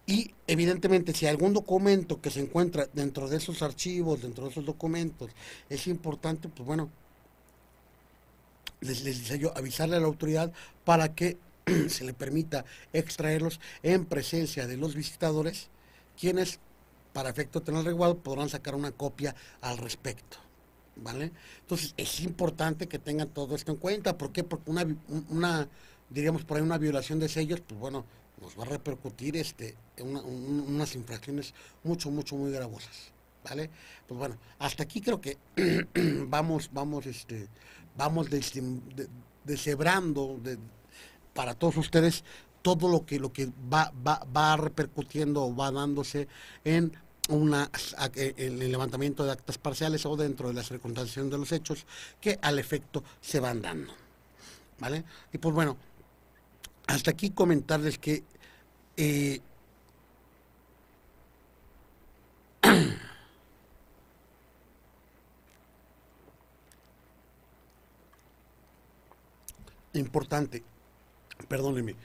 [0.06, 4.66] y evidentemente si algún documento que se encuentra dentro de esos archivos, dentro de esos
[4.66, 5.30] documentos,
[5.70, 6.90] es importante, pues bueno,
[8.84, 10.52] les, les yo avisarle a la autoridad
[10.84, 11.38] para que
[11.88, 15.68] se le permita extraerlos en presencia de los visitadores,
[16.18, 16.60] quienes,
[17.12, 20.38] para efecto de tener resguardo, podrán sacar una copia al respecto.
[20.96, 21.32] ¿Vale?
[21.62, 24.16] Entonces es importante que tengan todo esto en cuenta.
[24.16, 24.44] ¿Por qué?
[24.44, 24.86] Porque una,
[25.28, 25.68] una
[26.08, 28.04] diríamos por ahí, una violación de sellos, pues bueno,
[28.40, 33.12] nos va a repercutir este, unas infracciones mucho, mucho, muy gravosas.
[33.42, 33.68] ¿Vale?
[34.06, 35.36] Pues bueno, hasta aquí creo que
[36.28, 37.48] vamos, vamos, este,
[37.96, 38.28] vamos
[39.44, 40.58] deshebrando de,
[41.32, 42.24] para todos ustedes
[42.62, 46.28] todo lo que lo que va, va, va repercutiendo o va dándose
[46.64, 46.92] en
[47.28, 47.70] una
[48.16, 51.86] el levantamiento de actas parciales o dentro de la circunstanciación de los hechos
[52.20, 53.92] que al efecto se van dando.
[54.78, 55.04] ¿Vale?
[55.32, 55.76] Y pues bueno,
[56.86, 58.24] hasta aquí comentarles que
[58.96, 59.40] eh,
[69.98, 70.62] importante,
[71.48, 71.96] perdónenme,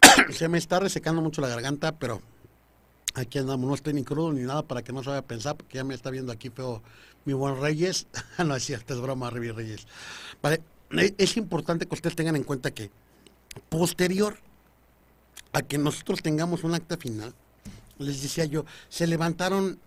[0.30, 2.20] se me está resecando mucho la garganta, pero
[3.14, 5.56] aquí andamos, no estoy ni crudo ni nada para que no se vaya a pensar,
[5.56, 6.82] porque ya me está viendo aquí feo
[7.24, 8.06] mi buen Reyes,
[8.44, 9.86] no es cierto, es broma, Rivi Reyes.
[10.42, 12.90] Vale, e, es importante que ustedes tengan en cuenta que
[13.68, 14.38] posterior
[15.52, 17.34] a que nosotros tengamos un acta final,
[17.98, 19.78] les decía yo, se levantaron,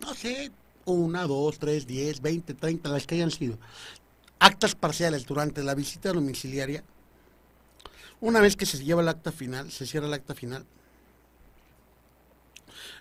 [0.00, 0.50] no sé,
[0.86, 3.58] una, dos, tres, diez, veinte, treinta, las que hayan sido,
[4.44, 6.84] actas parciales durante la visita domiciliaria,
[8.20, 10.66] una vez que se lleva el acta final, se cierra el acta final,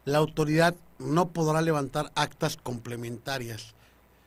[0.05, 3.73] la autoridad no podrá levantar actas complementarias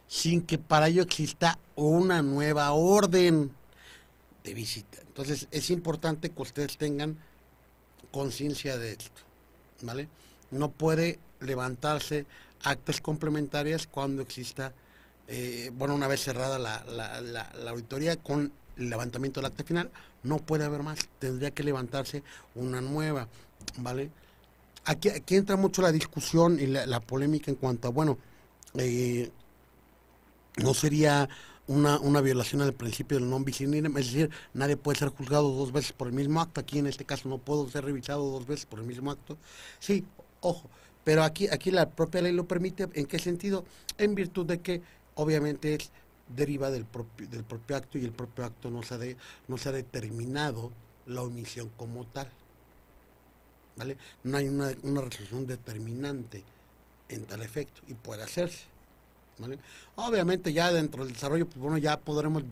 [0.06, 3.50] sin que para ello exista una nueva orden
[4.44, 4.98] de visita.
[5.00, 7.16] Entonces es importante que ustedes tengan
[8.10, 9.22] conciencia de esto,
[9.80, 10.10] ¿vale?
[10.50, 12.26] No puede levantarse
[12.62, 14.74] actas complementarias cuando exista
[15.28, 19.90] eh, bueno, una vez cerrada la, la, la, auditoría con el levantamiento del acta final,
[20.22, 22.22] no puede haber más, tendría que levantarse
[22.54, 23.28] una nueva,
[23.78, 24.10] ¿vale?
[24.84, 28.18] Aquí, aquí entra mucho la discusión y la, polémica en cuanto a, bueno,
[28.74, 29.30] eh,
[30.58, 31.28] no sería
[31.66, 35.72] una, una violación al principio del non bis es decir, nadie puede ser juzgado dos
[35.72, 38.66] veces por el mismo acto, aquí en este caso no puedo ser revisado dos veces
[38.66, 39.36] por el mismo acto,
[39.80, 40.04] sí,
[40.40, 40.70] ojo,
[41.02, 43.64] pero aquí, aquí la propia ley lo permite, ¿en qué sentido?
[43.98, 44.82] En virtud de que
[45.16, 45.90] obviamente es
[46.28, 48.98] deriva del propio, del propio acto y el propio acto no se, ha
[49.48, 50.72] no se ha determinado
[51.06, 52.28] la omisión como tal.
[53.76, 53.96] ¿Vale?
[54.24, 56.42] No hay una, una resolución determinante
[57.08, 58.64] en tal efecto y puede hacerse.
[59.38, 59.58] ¿vale?
[59.96, 62.42] Obviamente ya dentro del desarrollo, pues bueno, ya podremos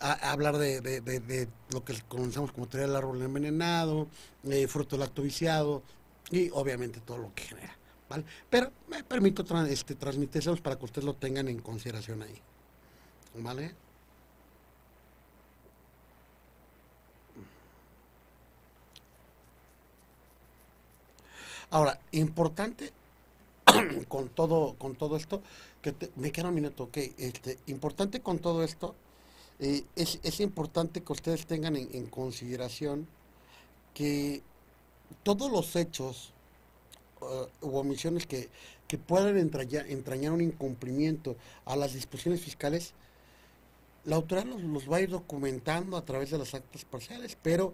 [0.00, 4.08] hablar de, de, de, lo que conocemos como teoría del árbol envenenado,
[4.44, 5.82] eh, fruto del acto viciado
[6.30, 7.76] y obviamente todo lo que genera.
[8.50, 12.38] Pero me permito este, transmitírselos para que ustedes lo tengan en consideración ahí.
[13.36, 13.74] ¿Vale?
[21.70, 22.92] Ahora, importante
[24.08, 25.42] con todo, con todo esto,
[25.80, 28.94] que me queda un minuto, ok, este, importante con todo esto,
[29.58, 33.06] eh, es, es, importante que ustedes tengan en, en consideración
[33.94, 34.42] que
[35.22, 36.32] todos los hechos
[37.22, 38.48] uh, u omisiones que,
[38.92, 42.92] que puedan entrañar, un incumplimiento a las disposiciones fiscales,
[44.04, 47.72] la autoridad los, va a ir documentando a través de las actas parciales, pero,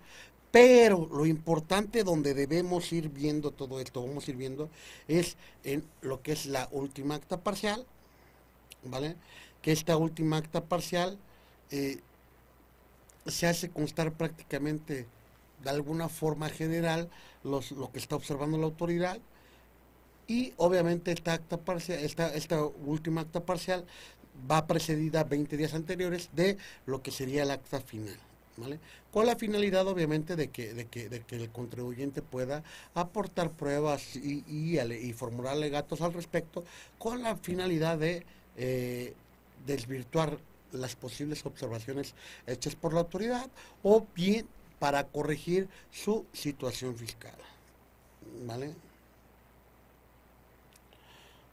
[0.52, 4.68] pero lo importante donde debemos ir viendo todo esto, vamos a ir viendo,
[5.08, 7.84] es en lo que es la última acta parcial,
[8.84, 9.16] ¿vale?
[9.60, 11.18] Que esta última acta parcial
[11.72, 11.98] eh,
[13.26, 15.06] se hace constar prácticamente
[15.64, 17.08] de alguna forma general
[17.42, 19.18] los, lo que está observando la autoridad
[20.28, 23.84] y obviamente esta acta parcial, esta, esta última acta parcial
[24.48, 28.16] va precedida 20 días anteriores de lo que sería el acta final.
[28.58, 28.80] ¿Vale?
[29.12, 34.16] Con la finalidad, obviamente, de que, de que, de que el contribuyente pueda aportar pruebas
[34.16, 36.64] y, y, y, formular alegatos al respecto,
[36.98, 39.14] con la finalidad de eh,
[39.64, 40.38] desvirtuar
[40.72, 42.14] las posibles observaciones
[42.48, 43.48] hechas por la autoridad
[43.84, 44.48] o bien
[44.80, 47.36] para corregir su situación fiscal.
[48.44, 48.74] ¿Vale?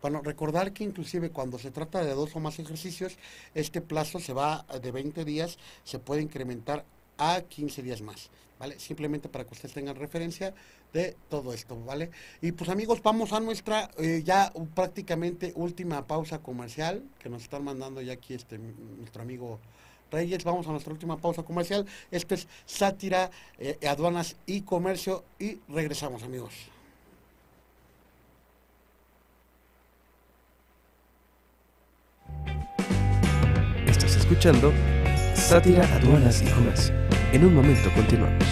[0.05, 3.17] Bueno, recordar que inclusive cuando se trata de dos o más ejercicios,
[3.55, 6.85] este plazo se va de 20 días, se puede incrementar
[7.17, 8.29] a 15 días más.
[8.77, 10.53] Simplemente para que ustedes tengan referencia
[10.93, 12.11] de todo esto, ¿vale?
[12.39, 17.63] Y pues amigos, vamos a nuestra eh, ya prácticamente última pausa comercial que nos están
[17.63, 19.59] mandando ya aquí este nuestro amigo
[20.11, 20.43] Reyes.
[20.43, 21.83] Vamos a nuestra última pausa comercial.
[22.11, 26.74] Esto es Sátira, eh, Aduanas y Comercio y regresamos amigos.
[34.25, 34.73] Escuchando
[35.35, 36.95] Sátira, Aduanas y Comercio.
[37.31, 38.43] En un momento continuamos.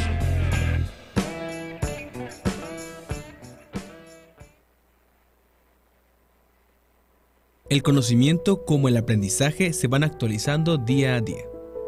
[7.70, 11.44] El conocimiento como el aprendizaje se van actualizando día a día.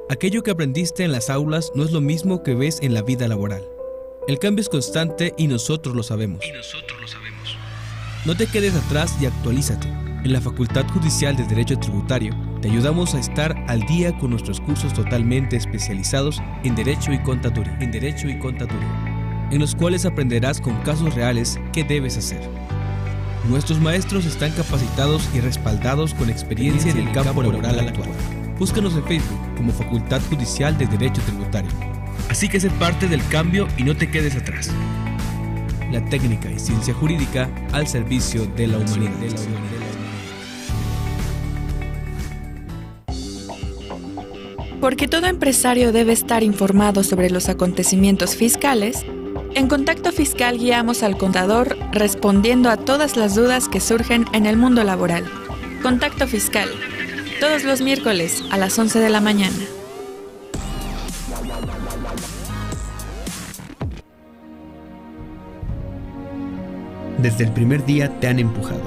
[0.09, 3.27] Aquello que aprendiste en las aulas no es lo mismo que ves en la vida
[3.27, 3.63] laboral.
[4.27, 6.43] El cambio es constante y nosotros lo sabemos.
[6.43, 7.55] Y nosotros lo sabemos.
[8.25, 10.04] No te quedes atrás y actualízate.
[10.25, 14.59] En la Facultad Judicial de Derecho Tributario te ayudamos a estar al día con nuestros
[14.59, 20.59] cursos totalmente especializados en Derecho y Contaduría, en Derecho y Contaduría, en los cuales aprenderás
[20.59, 22.41] con casos reales qué debes hacer.
[23.47, 28.09] Nuestros maestros están capacitados y respaldados con experiencia en el campo laboral actual.
[28.57, 31.69] Búscanos en Facebook como Facultad Judicial de Derecho Tributario.
[32.31, 34.71] Así que sé parte del cambio y no te quedes atrás.
[35.91, 39.37] La técnica y ciencia jurídica al servicio de la humanidad.
[44.81, 49.05] Porque todo empresario debe estar informado sobre los acontecimientos fiscales,
[49.55, 54.57] en Contacto Fiscal guiamos al contador respondiendo a todas las dudas que surgen en el
[54.57, 55.23] mundo laboral.
[55.81, 56.67] Contacto Fiscal,
[57.39, 59.55] todos los miércoles a las 11 de la mañana.
[67.17, 68.81] Desde el primer día te han empujado,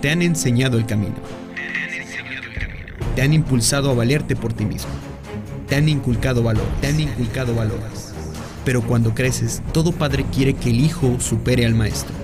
[0.00, 1.16] te han enseñado el camino,
[3.14, 4.90] te han impulsado a valerte por ti mismo,
[5.68, 8.12] te han inculcado valor, te han inculcado valores.
[8.64, 12.14] Pero cuando creces, todo padre quiere que el hijo supere al maestro.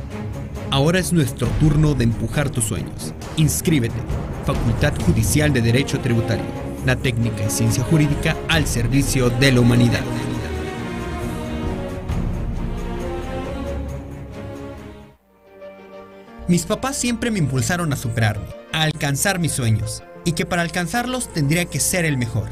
[0.70, 3.12] Ahora es nuestro turno de empujar tus sueños.
[3.37, 4.00] Inscríbete.
[4.46, 6.44] Facultad Judicial de Derecho Tributario.
[6.87, 10.00] La técnica y ciencia jurídica al servicio de la humanidad.
[16.48, 21.33] Mis papás siempre me impulsaron a superarme, a alcanzar mis sueños, y que para alcanzarlos
[21.33, 22.48] tendría que ser el mejor.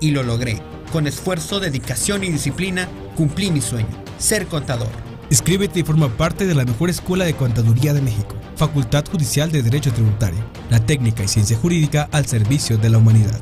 [0.00, 0.60] Y lo logré.
[0.92, 4.90] Con esfuerzo, dedicación y disciplina, cumplí mi sueño, ser contador.
[5.30, 9.62] Inscríbete y forma parte de la mejor escuela de contaduría de México, Facultad Judicial de
[9.62, 13.40] Derecho Tributario, la técnica y ciencia jurídica al servicio de la humanidad.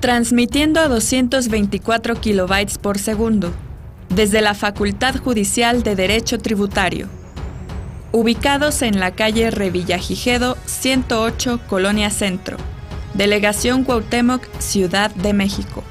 [0.00, 3.52] Transmitiendo a 224 kilobytes por segundo,
[4.08, 7.08] desde la Facultad Judicial de Derecho Tributario.
[8.14, 12.58] Ubicados en la calle Revillagigedo 108, Colonia Centro,
[13.14, 15.82] Delegación Cuauhtémoc, Ciudad de México.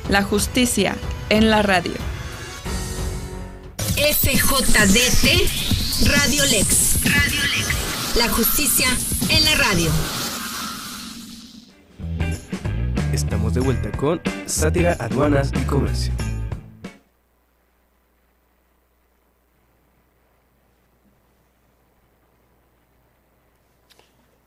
[0.09, 0.97] La justicia
[1.29, 1.95] en la radio.
[3.95, 5.25] FJDT
[6.09, 7.01] Radio Lex.
[7.05, 8.17] Radio Lex.
[8.17, 8.89] La justicia
[9.29, 9.91] en la radio.
[13.13, 16.13] Estamos de vuelta con Sátira, Aduanas y Comercio.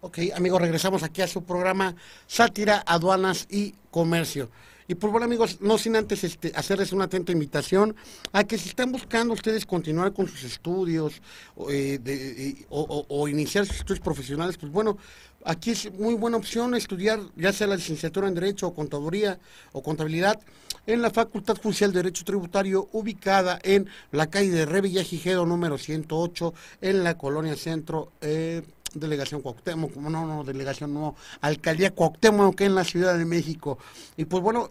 [0.01, 1.95] Ok, amigos, regresamos aquí a su programa
[2.26, 4.49] Sátira, Aduanas y Comercio.
[4.91, 7.95] Y por bueno, amigos, no sin antes este, hacerles una atenta invitación
[8.32, 11.20] a que si están buscando ustedes continuar con sus estudios
[11.68, 14.97] eh, eh, o, iniciar sus estudios profesionales, pues bueno,
[15.45, 19.39] aquí es muy buena opción estudiar ya sea la licenciatura en Derecho o Contaduría
[19.72, 20.41] o Contabilidad
[20.86, 26.55] en la Facultad Judicial de Derecho Tributario ubicada en la calle de Revillagigedo número 108
[26.80, 28.12] en la Colonia Centro.
[28.22, 28.62] Eh,
[28.95, 33.78] delegación Cuauhtémoc, no, no, delegación no, alcaldía Cuauhtémoc que en la Ciudad de México.
[34.16, 34.70] Y pues bueno,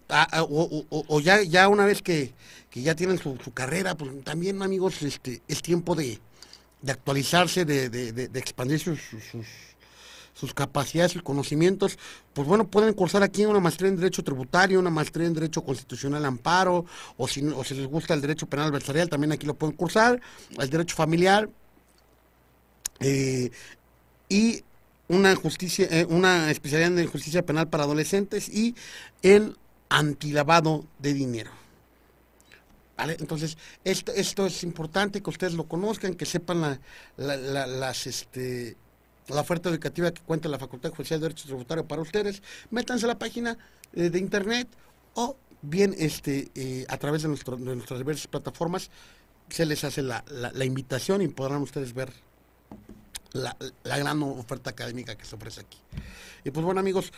[0.50, 2.34] o, ya, ya una vez que,
[2.74, 6.20] ya tienen su, carrera, pues también amigos, este, es tiempo de,
[6.88, 9.00] actualizarse, de, de, expandir sus,
[10.34, 11.98] sus, capacidades y conocimientos,
[12.34, 16.24] pues bueno, pueden cursar aquí una maestría en Derecho Tributario, una maestría en Derecho Constitucional
[16.26, 16.86] Amparo,
[17.18, 20.22] o si, o si les gusta el Derecho Penal Adversarial, también aquí lo pueden cursar,
[20.60, 21.50] el Derecho Familiar,
[23.00, 23.52] eh,
[24.30, 24.64] y
[25.08, 28.76] una justicia, eh, una especialidad en justicia penal para adolescentes y
[29.22, 29.56] en
[29.90, 31.52] antilavado de dinero.
[32.98, 36.80] Entonces, esto, esto es importante que ustedes lo conozcan, que sepan la,
[37.16, 38.76] la, las, este,
[39.28, 42.42] la oferta educativa que cuenta la Facultad Judicial de Derecho Tributario para ustedes.
[42.72, 43.58] Métanse a la página
[43.94, 44.68] eh, de internet
[45.14, 48.90] o bien este, eh, a través de, nuestro, de, nuestras diversas plataformas
[49.50, 52.12] se les hace la, la invitación y podrán ustedes ver
[53.38, 55.78] la, gran oferta académica que se ofrece aquí.
[56.44, 57.12] Y pues bueno amigos,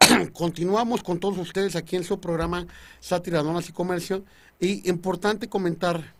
[0.32, 2.66] continuamos con todos ustedes aquí en su programa
[3.00, 4.24] Sátira, Donas y Comercio.
[4.60, 6.14] Y importante comentar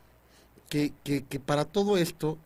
[0.68, 2.39] que, para todo esto,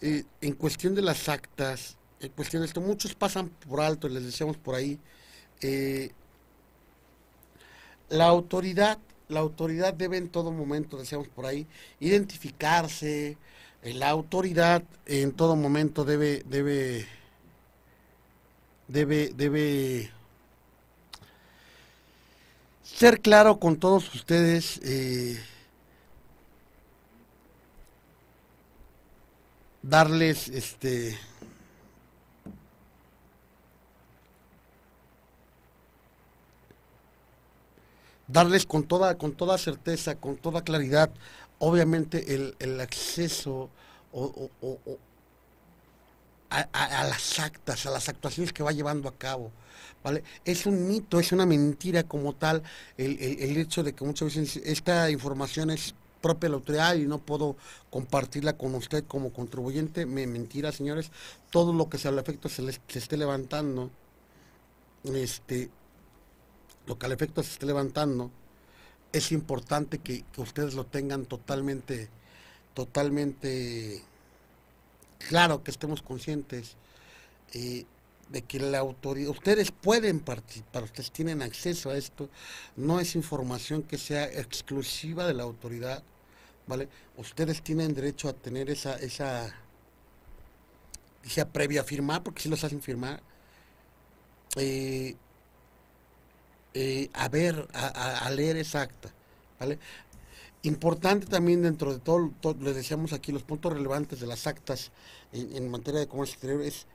[0.00, 4.24] eh, en cuestión de las actas, en cuestión de esto, muchos pasan por alto, les
[4.24, 4.98] decíamos por ahí,
[5.60, 6.10] eh,
[8.08, 8.98] la autoridad,
[9.28, 11.66] la autoridad debe en todo momento, decíamos por ahí,
[12.00, 13.38] identificarse,
[13.92, 17.06] la autoridad en todo momento debe, debe,
[18.88, 20.10] debe, debe
[22.82, 24.80] ser claro con todos ustedes.
[24.82, 25.38] Eh,
[29.82, 31.18] darles este
[38.26, 41.10] darles con toda con toda certeza con toda claridad
[41.58, 43.70] obviamente el, el acceso
[44.12, 44.50] o,
[46.50, 49.50] a, las actas, a las actuaciones que va llevando a cabo.
[50.02, 50.22] ¿vale?
[50.44, 52.62] Es un mito, es una mentira como tal
[52.96, 57.06] el, el, hecho de que muchas veces esta información es propia de la autoridad y
[57.06, 57.56] no puedo
[57.90, 60.06] compartirla con usted como contribuyente.
[60.06, 61.10] Me, mentira, señores.
[61.50, 63.90] Todo lo que sea al efecto se, les, se esté levantando,
[65.04, 65.70] este,
[66.86, 68.30] lo que al efecto se esté levantando,
[69.14, 72.08] es importante que, ustedes lo tengan totalmente,
[72.74, 74.02] totalmente
[75.28, 76.74] claro, que estemos conscientes
[77.52, 77.86] eh,
[78.30, 82.28] de que la autoridad, ustedes pueden participar, ustedes tienen acceso a esto,
[82.74, 86.02] no es información que sea exclusiva de la autoridad,
[86.66, 86.88] ¿vale?
[87.16, 89.54] Ustedes tienen derecho a tener esa, esa,
[91.22, 93.22] esa previa firmar, porque si los hacen firmar,
[94.56, 95.14] eh,
[96.74, 99.10] eh, a ver, a, leer esa acta.
[99.60, 99.78] ¿vale?
[100.62, 104.90] Importante también dentro de todo, les decíamos aquí, los puntos relevantes de las actas
[105.32, 106.86] en, materia de comercio exterior es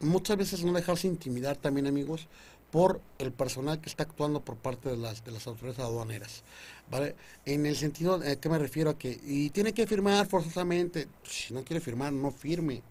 [0.00, 2.28] muchas veces no dejarse intimidar también, amigos,
[2.70, 6.42] por el personal que está actuando por parte de las, de las autoridades aduaneras.
[6.90, 7.14] ¿vale?
[7.44, 8.90] En el sentido, ¿a qué me refiero?
[8.90, 12.82] A que, y tiene que firmar forzosamente, si no quiere firmar, no firme,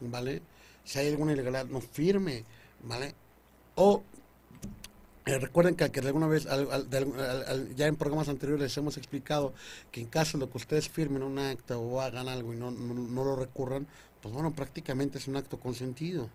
[0.00, 0.42] ¿vale?
[0.84, 2.44] Si hay alguna ilegalidad, no firme,
[2.82, 3.14] ¿vale?
[3.76, 4.02] O
[5.26, 6.46] eh, recuerden que, que, alguna vez,
[7.76, 9.54] ya en programas anteriores les hemos explicado
[9.90, 13.24] que en caso de que ustedes firmen un acta o hagan algo y no, no,
[13.24, 13.86] lo recurran,
[14.20, 16.28] pues bueno, prácticamente es un acto consentido.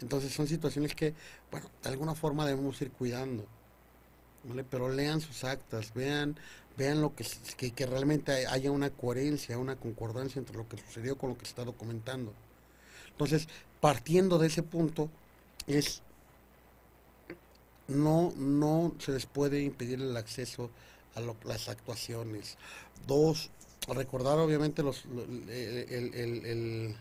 [0.00, 1.14] Entonces son situaciones que,
[1.52, 3.46] bueno, de alguna forma debemos ir cuidando.
[4.42, 4.64] ¿vale?
[4.64, 6.36] Pero lean sus actas, vean,
[6.76, 7.24] vean lo que,
[7.56, 11.44] que, que realmente haya una coherencia, una concordancia entre lo que sucedió con lo que
[11.44, 12.32] se está documentando.
[13.12, 13.48] Entonces,
[13.80, 15.08] partiendo de ese punto,
[15.68, 16.02] es
[17.88, 20.70] no, no se les puede impedir el acceso
[21.14, 22.56] a las actuaciones.
[23.06, 23.50] Dos,
[23.88, 25.04] recordar obviamente los,
[25.48, 26.96] el,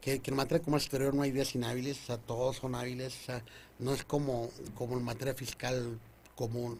[0.00, 3.14] que, en materia de comercio exterior no hay días inhábiles, o sea, todos son hábiles,
[3.22, 3.44] o sea,
[3.78, 5.98] no es como, como en materia fiscal
[6.34, 6.78] común.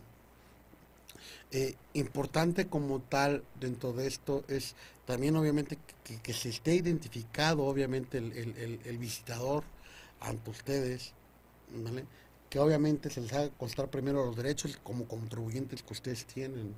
[1.53, 4.75] Eh, importante como tal dentro de esto es
[5.07, 9.63] también obviamente que, que se esté identificado obviamente el, el visitador
[10.21, 11.13] ante ustedes,
[11.73, 12.05] ¿vale?
[12.51, 16.75] Que obviamente se les haga constar primero los derechos como contribuyentes que ustedes tienen,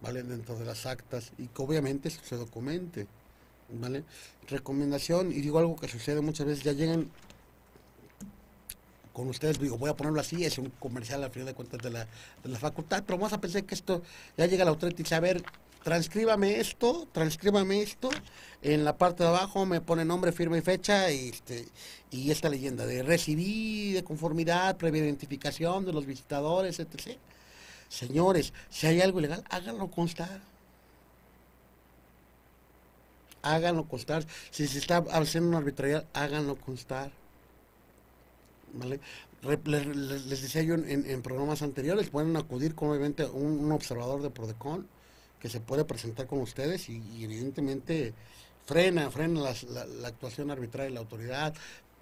[0.00, 0.22] ¿vale?
[0.22, 3.06] Dentro de las actas y que obviamente se documente,
[3.70, 4.04] ¿vale?
[4.48, 7.10] Recomendación, y digo algo que sucede muchas veces, ya llegan
[9.12, 11.90] con ustedes, digo, voy a ponerlo así, es un comercial al final de cuentas de
[11.90, 12.06] la,
[12.42, 14.02] de la facultad, pero vamos a pensar que esto
[14.36, 15.42] ya llega la autoridad y dice, a ver,
[15.86, 18.10] transcríbame esto, transcríbame esto,
[18.60, 21.64] en la parte de abajo me pone nombre, firma y fecha y, este,
[22.10, 27.16] y esta leyenda de recibí de conformidad, previa identificación de los visitadores, etc.
[27.88, 30.40] Señores, si hay algo ilegal, háganlo constar.
[33.42, 34.26] háganlo constar.
[34.50, 37.12] Si se está haciendo una arbitrariedad, háganlo constar.
[38.72, 38.98] ¿Vale?
[39.66, 44.88] les, decía yo en, programas anteriores, pueden acudir con obviamente un, observador de Prodecon
[45.40, 48.14] que se puede presentar con ustedes y, evidentemente
[48.64, 51.54] frena, frena la, actuación arbitraria de la autoridad.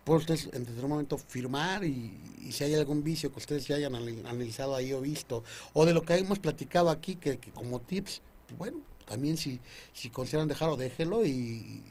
[0.05, 2.13] Pueden ustedes en determinado momento firmar y,
[2.51, 6.03] si hay algún vicio que ustedes ya hayan analizado ahí o visto, o de lo
[6.03, 8.21] que hemos platicado aquí, que, como tips,
[8.59, 9.61] bueno, también si,
[9.93, 11.83] si consideran dejarlo, déjelo y,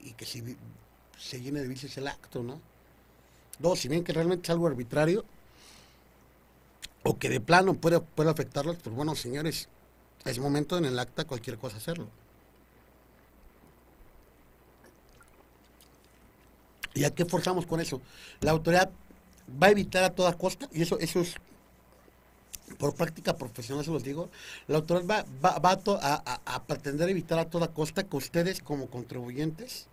[0.00, 0.56] y que si
[1.18, 2.60] se llene de vicios el acto, ¿no?
[3.58, 5.24] Dos, si bien que realmente es algo arbitrario
[7.02, 9.68] o que de plano puede, puede afectarlos, pues bueno, señores,
[10.24, 12.08] es momento en el acta cualquier cosa hacerlo.
[16.94, 18.00] ¿Y a qué forzamos con eso?
[18.40, 18.90] La autoridad
[19.62, 21.36] va a evitar a toda costa, y eso, eso es
[22.78, 24.28] por práctica profesional, se los digo,
[24.66, 29.86] la autoridad va, va, a, a, pretender evitar a toda costa que ustedes como contribuyentes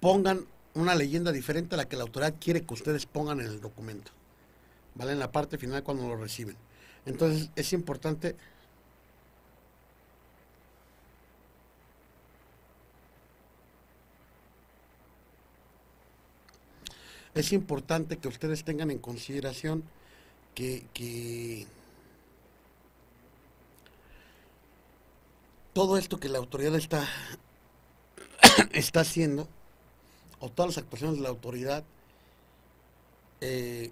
[0.00, 3.60] pongan una leyenda diferente a la que la autoridad quiere que ustedes pongan en el
[3.60, 4.10] documento.
[4.94, 5.12] ¿Vale?
[5.12, 6.56] En la parte final cuando lo reciben.
[7.06, 8.36] Entonces es importante
[17.34, 19.84] es importante que ustedes tengan en consideración
[20.54, 21.66] que,
[25.72, 27.08] todo esto que la autoridad está,
[28.72, 29.48] está haciendo
[30.40, 31.84] o todas las actuaciones de la autoridad
[33.40, 33.90] eh,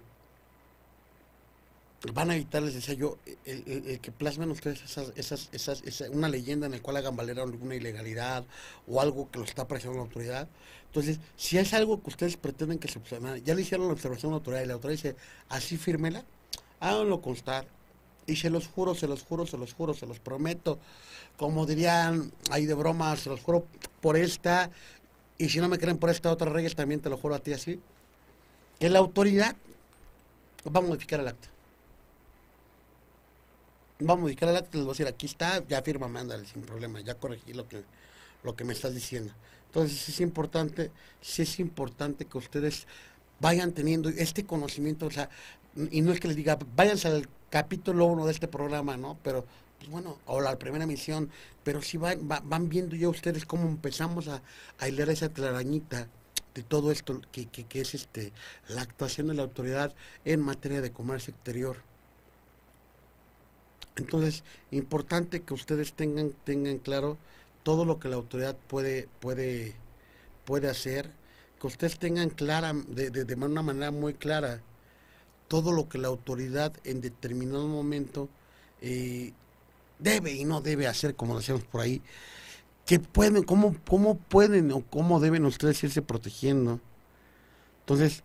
[2.13, 4.81] van a evitar, les decía yo, el, que plasmen ustedes
[5.15, 8.43] esas, esas, una leyenda en la cual hagan valer alguna ilegalidad
[8.87, 10.47] o algo que lo está presionando la autoridad.
[10.87, 14.31] Entonces, si es algo que ustedes pretenden que se observe, ya le hicieron la observación
[14.31, 15.15] a la autoridad y la autoridad dice,
[15.49, 16.25] así fírmela,
[16.79, 17.65] háganlo constar.
[18.27, 20.79] Y se los juro, se los juro, se los juro, se los prometo.
[21.37, 23.65] Como dirían ahí de broma, se los juro
[23.99, 24.69] por esta
[25.41, 27.51] y si no me creen por esta otra regla, también te lo juro a ti
[27.51, 27.79] así,
[28.79, 29.55] que la autoridad
[30.67, 31.49] va a modificar el acta.
[34.07, 36.61] Va a modificar el acta, les voy a decir, aquí está, ya firma, mándale sin
[36.61, 37.83] problema, ya corregí lo que,
[38.43, 39.33] lo que me estás diciendo.
[39.67, 40.91] Entonces es importante,
[41.21, 42.87] sí es importante que ustedes
[43.39, 45.29] vayan teniendo este conocimiento, o sea,
[45.91, 49.17] y no es que les diga, váyanse al capítulo 1 de este programa, ¿no?
[49.23, 49.45] Pero
[49.77, 51.31] pues bueno, o la primera misión,
[51.63, 54.41] pero si van, van viendo ya ustedes cómo empezamos a,
[54.77, 56.07] a hilar esa telarañita
[56.53, 58.33] de todo esto que, que, es este
[58.67, 59.93] la actuación de la autoridad
[60.25, 61.77] en materia de comercio exterior.
[64.01, 67.17] Entonces, importante que ustedes tengan, tengan claro
[67.63, 69.75] todo lo que la autoridad puede, puede,
[70.43, 71.11] puede hacer,
[71.59, 74.61] que ustedes tengan clara, de, de, de una manera muy clara,
[75.47, 78.27] todo lo que la autoridad en determinado momento
[78.81, 79.33] eh,
[79.99, 82.01] debe y no debe hacer, como decíamos por ahí,
[82.87, 86.79] que pueden, cómo, cómo pueden o cómo deben ustedes irse protegiendo.
[87.81, 88.23] Entonces,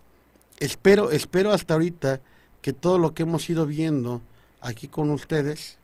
[0.59, 2.22] espero, espero hasta ahorita
[2.62, 4.22] que todo lo que hemos ido viendo
[4.67, 5.79] aquí con ustedes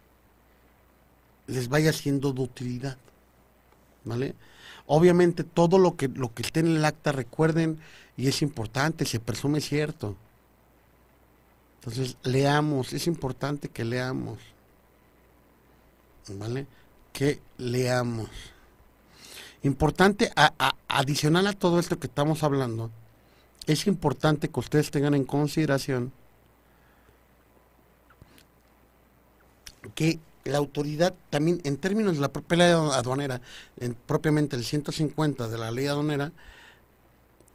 [1.46, 2.98] les vaya siendo de utilidad.
[4.04, 4.34] ¿Vale?
[4.86, 7.78] Obviamente todo lo que, lo que esté en el acta, recuerden,
[8.16, 10.16] y es importante, se presume cierto.
[11.76, 14.38] Entonces, leamos, es importante que leamos.
[16.28, 16.66] ¿vale?
[17.12, 18.28] Que leamos.
[19.62, 20.32] Importante,
[20.88, 22.90] adicional a todo esto que estamos hablando,
[23.66, 26.12] es importante que ustedes tengan en consideración
[29.94, 33.40] que la autoridad también, en términos de la propia ley aduanera,
[33.78, 36.32] en, propiamente el 150 de la ley aduanera,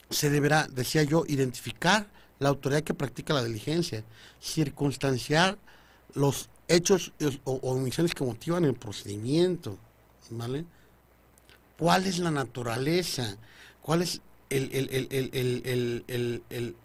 [0.10, 2.08] se deberá, decía yo, identificar
[2.40, 4.04] la autoridad que practica la diligencia,
[4.40, 5.58] circunstanciar
[6.14, 7.14] los hechos
[7.44, 9.78] o, omisiones que motivan el procedimiento,
[10.30, 10.66] ¿vale?
[11.78, 13.38] ¿Cuál es la naturaleza?
[13.82, 14.70] ¿Cuál es el,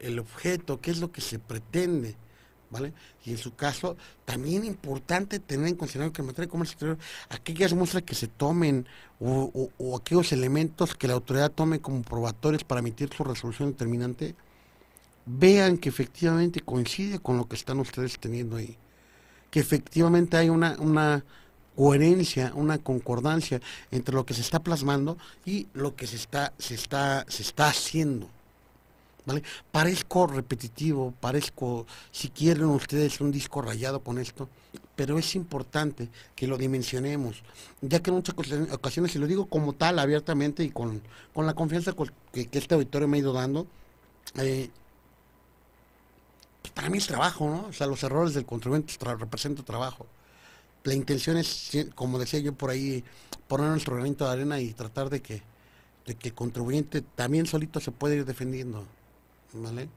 [0.00, 0.80] el, objeto?
[0.80, 2.14] ¿Qué es lo que se pretende?
[2.72, 2.92] ¿Vale?
[3.24, 6.98] Y en su caso, también importante tener en consideración que en materia de comercio exterior,
[7.28, 8.86] aquellas muestras que se tomen
[9.20, 14.34] o, aquellos elementos que la autoridad tome como probatorios para emitir su resolución determinante,
[15.26, 18.76] vean que efectivamente coincide con lo que están ustedes teniendo ahí
[19.52, 21.24] que efectivamente hay una, una
[21.76, 23.60] coherencia, una concordancia
[23.90, 27.68] entre lo que se está plasmando y lo que se está, se está, se está
[27.68, 28.28] haciendo.
[29.24, 29.42] ¿Vale?
[29.70, 34.48] Parezco repetitivo, parezco, si quieren ustedes, un disco rayado con esto,
[34.96, 37.42] pero es importante que lo dimensionemos,
[37.80, 38.34] ya que en muchas
[38.72, 41.02] ocasiones, y lo digo como tal, abiertamente y con,
[41.36, 41.94] la confianza
[42.32, 43.66] que, este auditorio me ha ido dando,
[44.36, 44.70] eh,
[46.74, 47.66] para mí es trabajo, ¿no?
[47.68, 50.06] O sea, los errores del contribuyente representan trabajo.
[50.84, 53.04] la intención es, como decía yo por ahí,
[53.46, 55.42] poner nuestro granito de arena y tratar de que,
[56.06, 58.84] de que el contribuyente también solito se puede ir defendiendo,
[59.54, 59.88] ¿vale?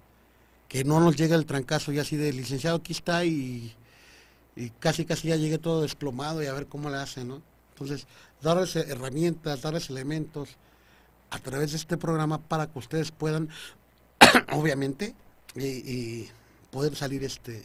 [0.68, 3.74] Que no nos llegue el trancazo ya así de licenciado, aquí está y,
[4.80, 7.41] casi casi ya llegué todo desplomado y a ver cómo le hacen, ¿no?
[7.74, 8.08] Entonces,
[8.41, 10.56] darles herramientas, darles elementos
[11.30, 13.49] a través de este programa para que ustedes puedan,
[14.53, 15.14] obviamente,
[15.56, 16.28] y,
[16.72, 17.64] poder salir este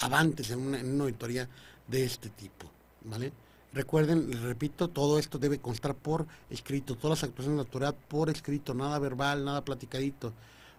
[0.00, 1.48] avantes en una, en una auditoría
[1.88, 2.66] de este tipo,
[3.04, 3.32] ¿vale?
[3.72, 7.94] Recuerden, les repito, todo esto debe constar por escrito, todas las actuaciones de la autoridad
[8.08, 10.32] por escrito, nada verbal, nada platicadito,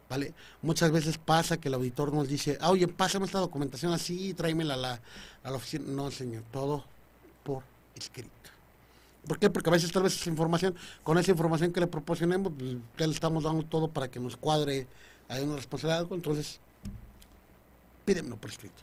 [0.10, 0.34] ¿vale?
[0.62, 4.76] Muchas veces pasa que el auditor nos dice, ah, oye, pásame esta documentación así, tráemela
[4.76, 5.02] a la,
[5.44, 5.86] a la oficina.
[5.88, 6.84] No, señor, todo
[7.44, 7.64] por
[7.96, 8.32] escrito.
[9.28, 9.50] ¿Por qué?
[9.50, 13.08] Porque a veces tal vez esa información, con esa información que le proporcionemos, pues, ya
[13.08, 14.88] le estamos dando todo para que nos cuadre,
[15.28, 16.60] hay una responsabilidad, entonces
[18.06, 18.82] pídemelo por escrito.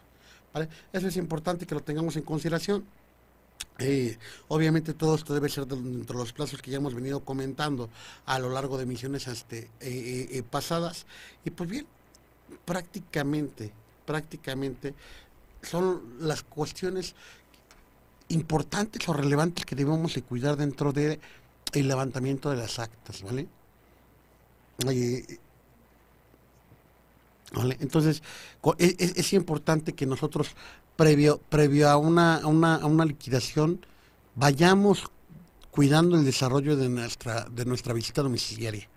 [0.52, 0.68] ¿vale?
[0.92, 2.84] Eso es importante que lo tengamos en consideración.
[3.78, 4.16] Eh,
[4.48, 7.90] obviamente todo esto debe ser de- dentro de los plazos que ya hemos venido comentando
[8.26, 11.06] a lo largo de misiones este, eh, eh, pasadas.
[11.44, 11.86] Y pues bien,
[12.64, 13.72] prácticamente,
[14.06, 14.94] prácticamente
[15.62, 17.14] son las cuestiones
[18.28, 21.18] importantes o relevantes que debemos de cuidar dentro de
[21.72, 23.48] el levantamiento de las actas, ¿vale?
[27.54, 27.76] ¿Vale?
[27.80, 28.22] Entonces,
[28.60, 30.48] co- e- es, es importante que nosotros,
[30.96, 33.84] previo, previo a, una, a, una, a una liquidación,
[34.34, 35.04] vayamos
[35.70, 38.88] cuidando el desarrollo de nuestra, de nuestra visita domiciliaria.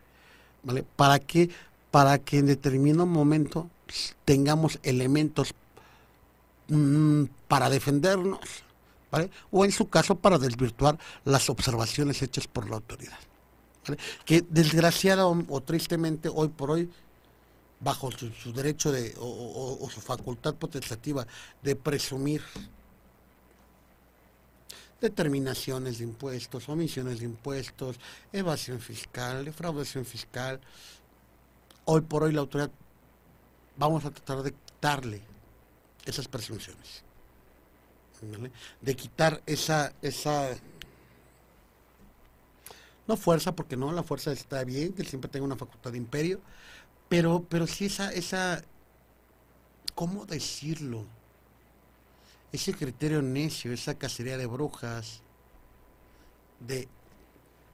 [0.63, 0.83] ¿Vale?
[0.95, 1.49] ¿Para qué?
[1.91, 3.69] Para que en determinado momento
[4.25, 5.53] tengamos elementos
[6.67, 8.39] mm, para defendernos,
[9.11, 9.29] ¿vale?
[9.51, 13.17] O en su caso para desvirtuar las observaciones hechas por la autoridad.
[13.87, 13.97] ¿vale?
[14.25, 16.89] Que desgraciada o tristemente hoy por hoy
[17.79, 21.27] bajo su, derecho de o, su facultad potestativa
[21.61, 22.41] de presumir
[24.99, 27.99] determinaciones de impuestos, omisiones de impuestos,
[28.33, 30.59] evasión fiscal, defraudación fiscal.
[31.85, 32.71] Hoy por hoy la autoridad
[33.77, 35.21] vamos a tratar de quitarle
[36.05, 37.03] esas presunciones.
[38.81, 40.49] De quitar esa, esa
[43.07, 46.41] no fuerza, porque no, la fuerza está bien, que siempre tenga una facultad de imperio,
[47.09, 48.63] pero, pero sí esa, esa,
[49.95, 51.05] ¿cómo decirlo?
[52.51, 55.21] Ese criterio necio, esa cacería de brujas,
[56.59, 56.87] de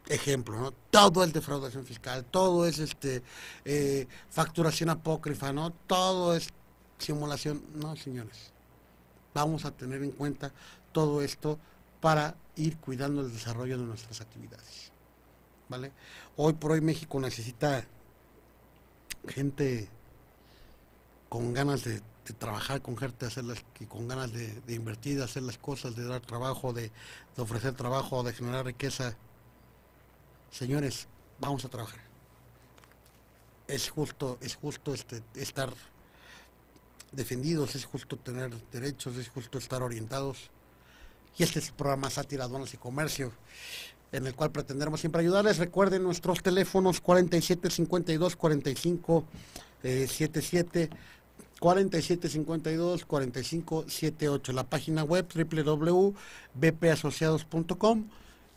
[0.07, 0.71] ejemplo, ¿no?
[0.91, 3.23] Todo es defraudación fiscal, todo es este
[3.65, 5.71] eh, facturación apócrifa, ¿no?
[5.71, 6.49] Todo es
[6.97, 7.63] simulación.
[7.75, 8.51] No, señores.
[9.33, 10.51] Vamos a tener en cuenta
[10.91, 11.57] todo esto
[12.01, 14.91] para ir cuidando el desarrollo de nuestras actividades.
[15.69, 15.91] ¿Vale?
[16.35, 17.85] Hoy por hoy México necesita
[19.27, 19.89] gente
[21.29, 22.01] con ganas de,
[22.37, 26.21] trabajar, con gente hacer las, con ganas de, invertir, de hacer las cosas, de dar
[26.21, 26.91] trabajo, de,
[27.37, 29.17] ofrecer trabajo, de generar riqueza.
[30.51, 31.07] Señores,
[31.39, 31.99] vamos a trabajar.
[33.67, 35.73] Es justo, es justo este, estar
[37.11, 40.49] defendidos, es justo tener derechos, es justo estar orientados.
[41.37, 43.33] Y este es el programa Sátira, Aduanas y Comercio,
[44.13, 45.57] en el cual pretenderemos siempre ayudarles.
[45.57, 49.25] Recuerden nuestros teléfonos 47 52 45
[49.83, 50.89] eh, 77
[51.59, 54.53] 47 52 45 78.
[54.53, 58.05] La página web www.bpasociados.com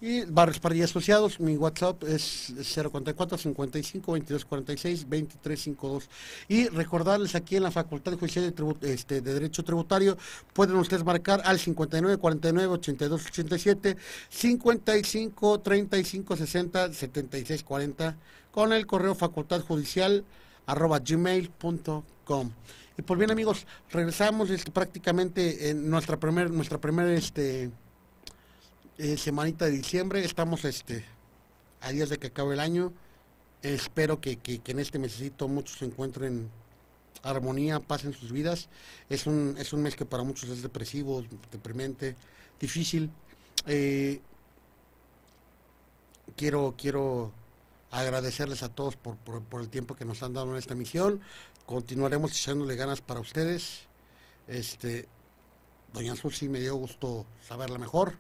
[0.01, 1.41] y Barrios Parilla Asociados.
[1.41, 6.09] Mi WhatsApp es 044 55 22 46 23 52.
[6.49, 10.17] Y recordarles aquí en la Facultad Judicial de, Tribu- este, de Derecho Tributario,
[10.53, 13.97] pueden ustedes marcar al 59 49 82 87
[14.29, 18.17] 55 35 60 76 40
[18.51, 19.63] con el correo facultad
[20.99, 22.51] gmail.com.
[22.99, 27.71] Y pues bien amigos, regresamos este, prácticamente en nuestra primer, nuestra primera este,
[28.99, 30.25] eh, semanita de diciembre.
[30.25, 31.05] Estamos este,
[31.81, 32.93] a días de que acabe el año.
[33.63, 36.51] Espero que, que- que en este mesecito muchos se encuentren
[37.23, 38.69] armonía, paz en sus vidas.
[39.09, 42.15] Es un, es un mes que para muchos es depresivo, deprimente,
[42.61, 43.11] difícil.
[43.67, 44.21] Eh,
[46.37, 47.33] quiero, quiero
[47.91, 51.21] agradecerles a todos por, por- el tiempo que nos han dado en esta misión.
[51.65, 53.81] Continuaremos echándole ganas para ustedes.
[54.47, 55.09] Este,
[55.93, 58.19] doña Susi me dio gusto saberla mejor.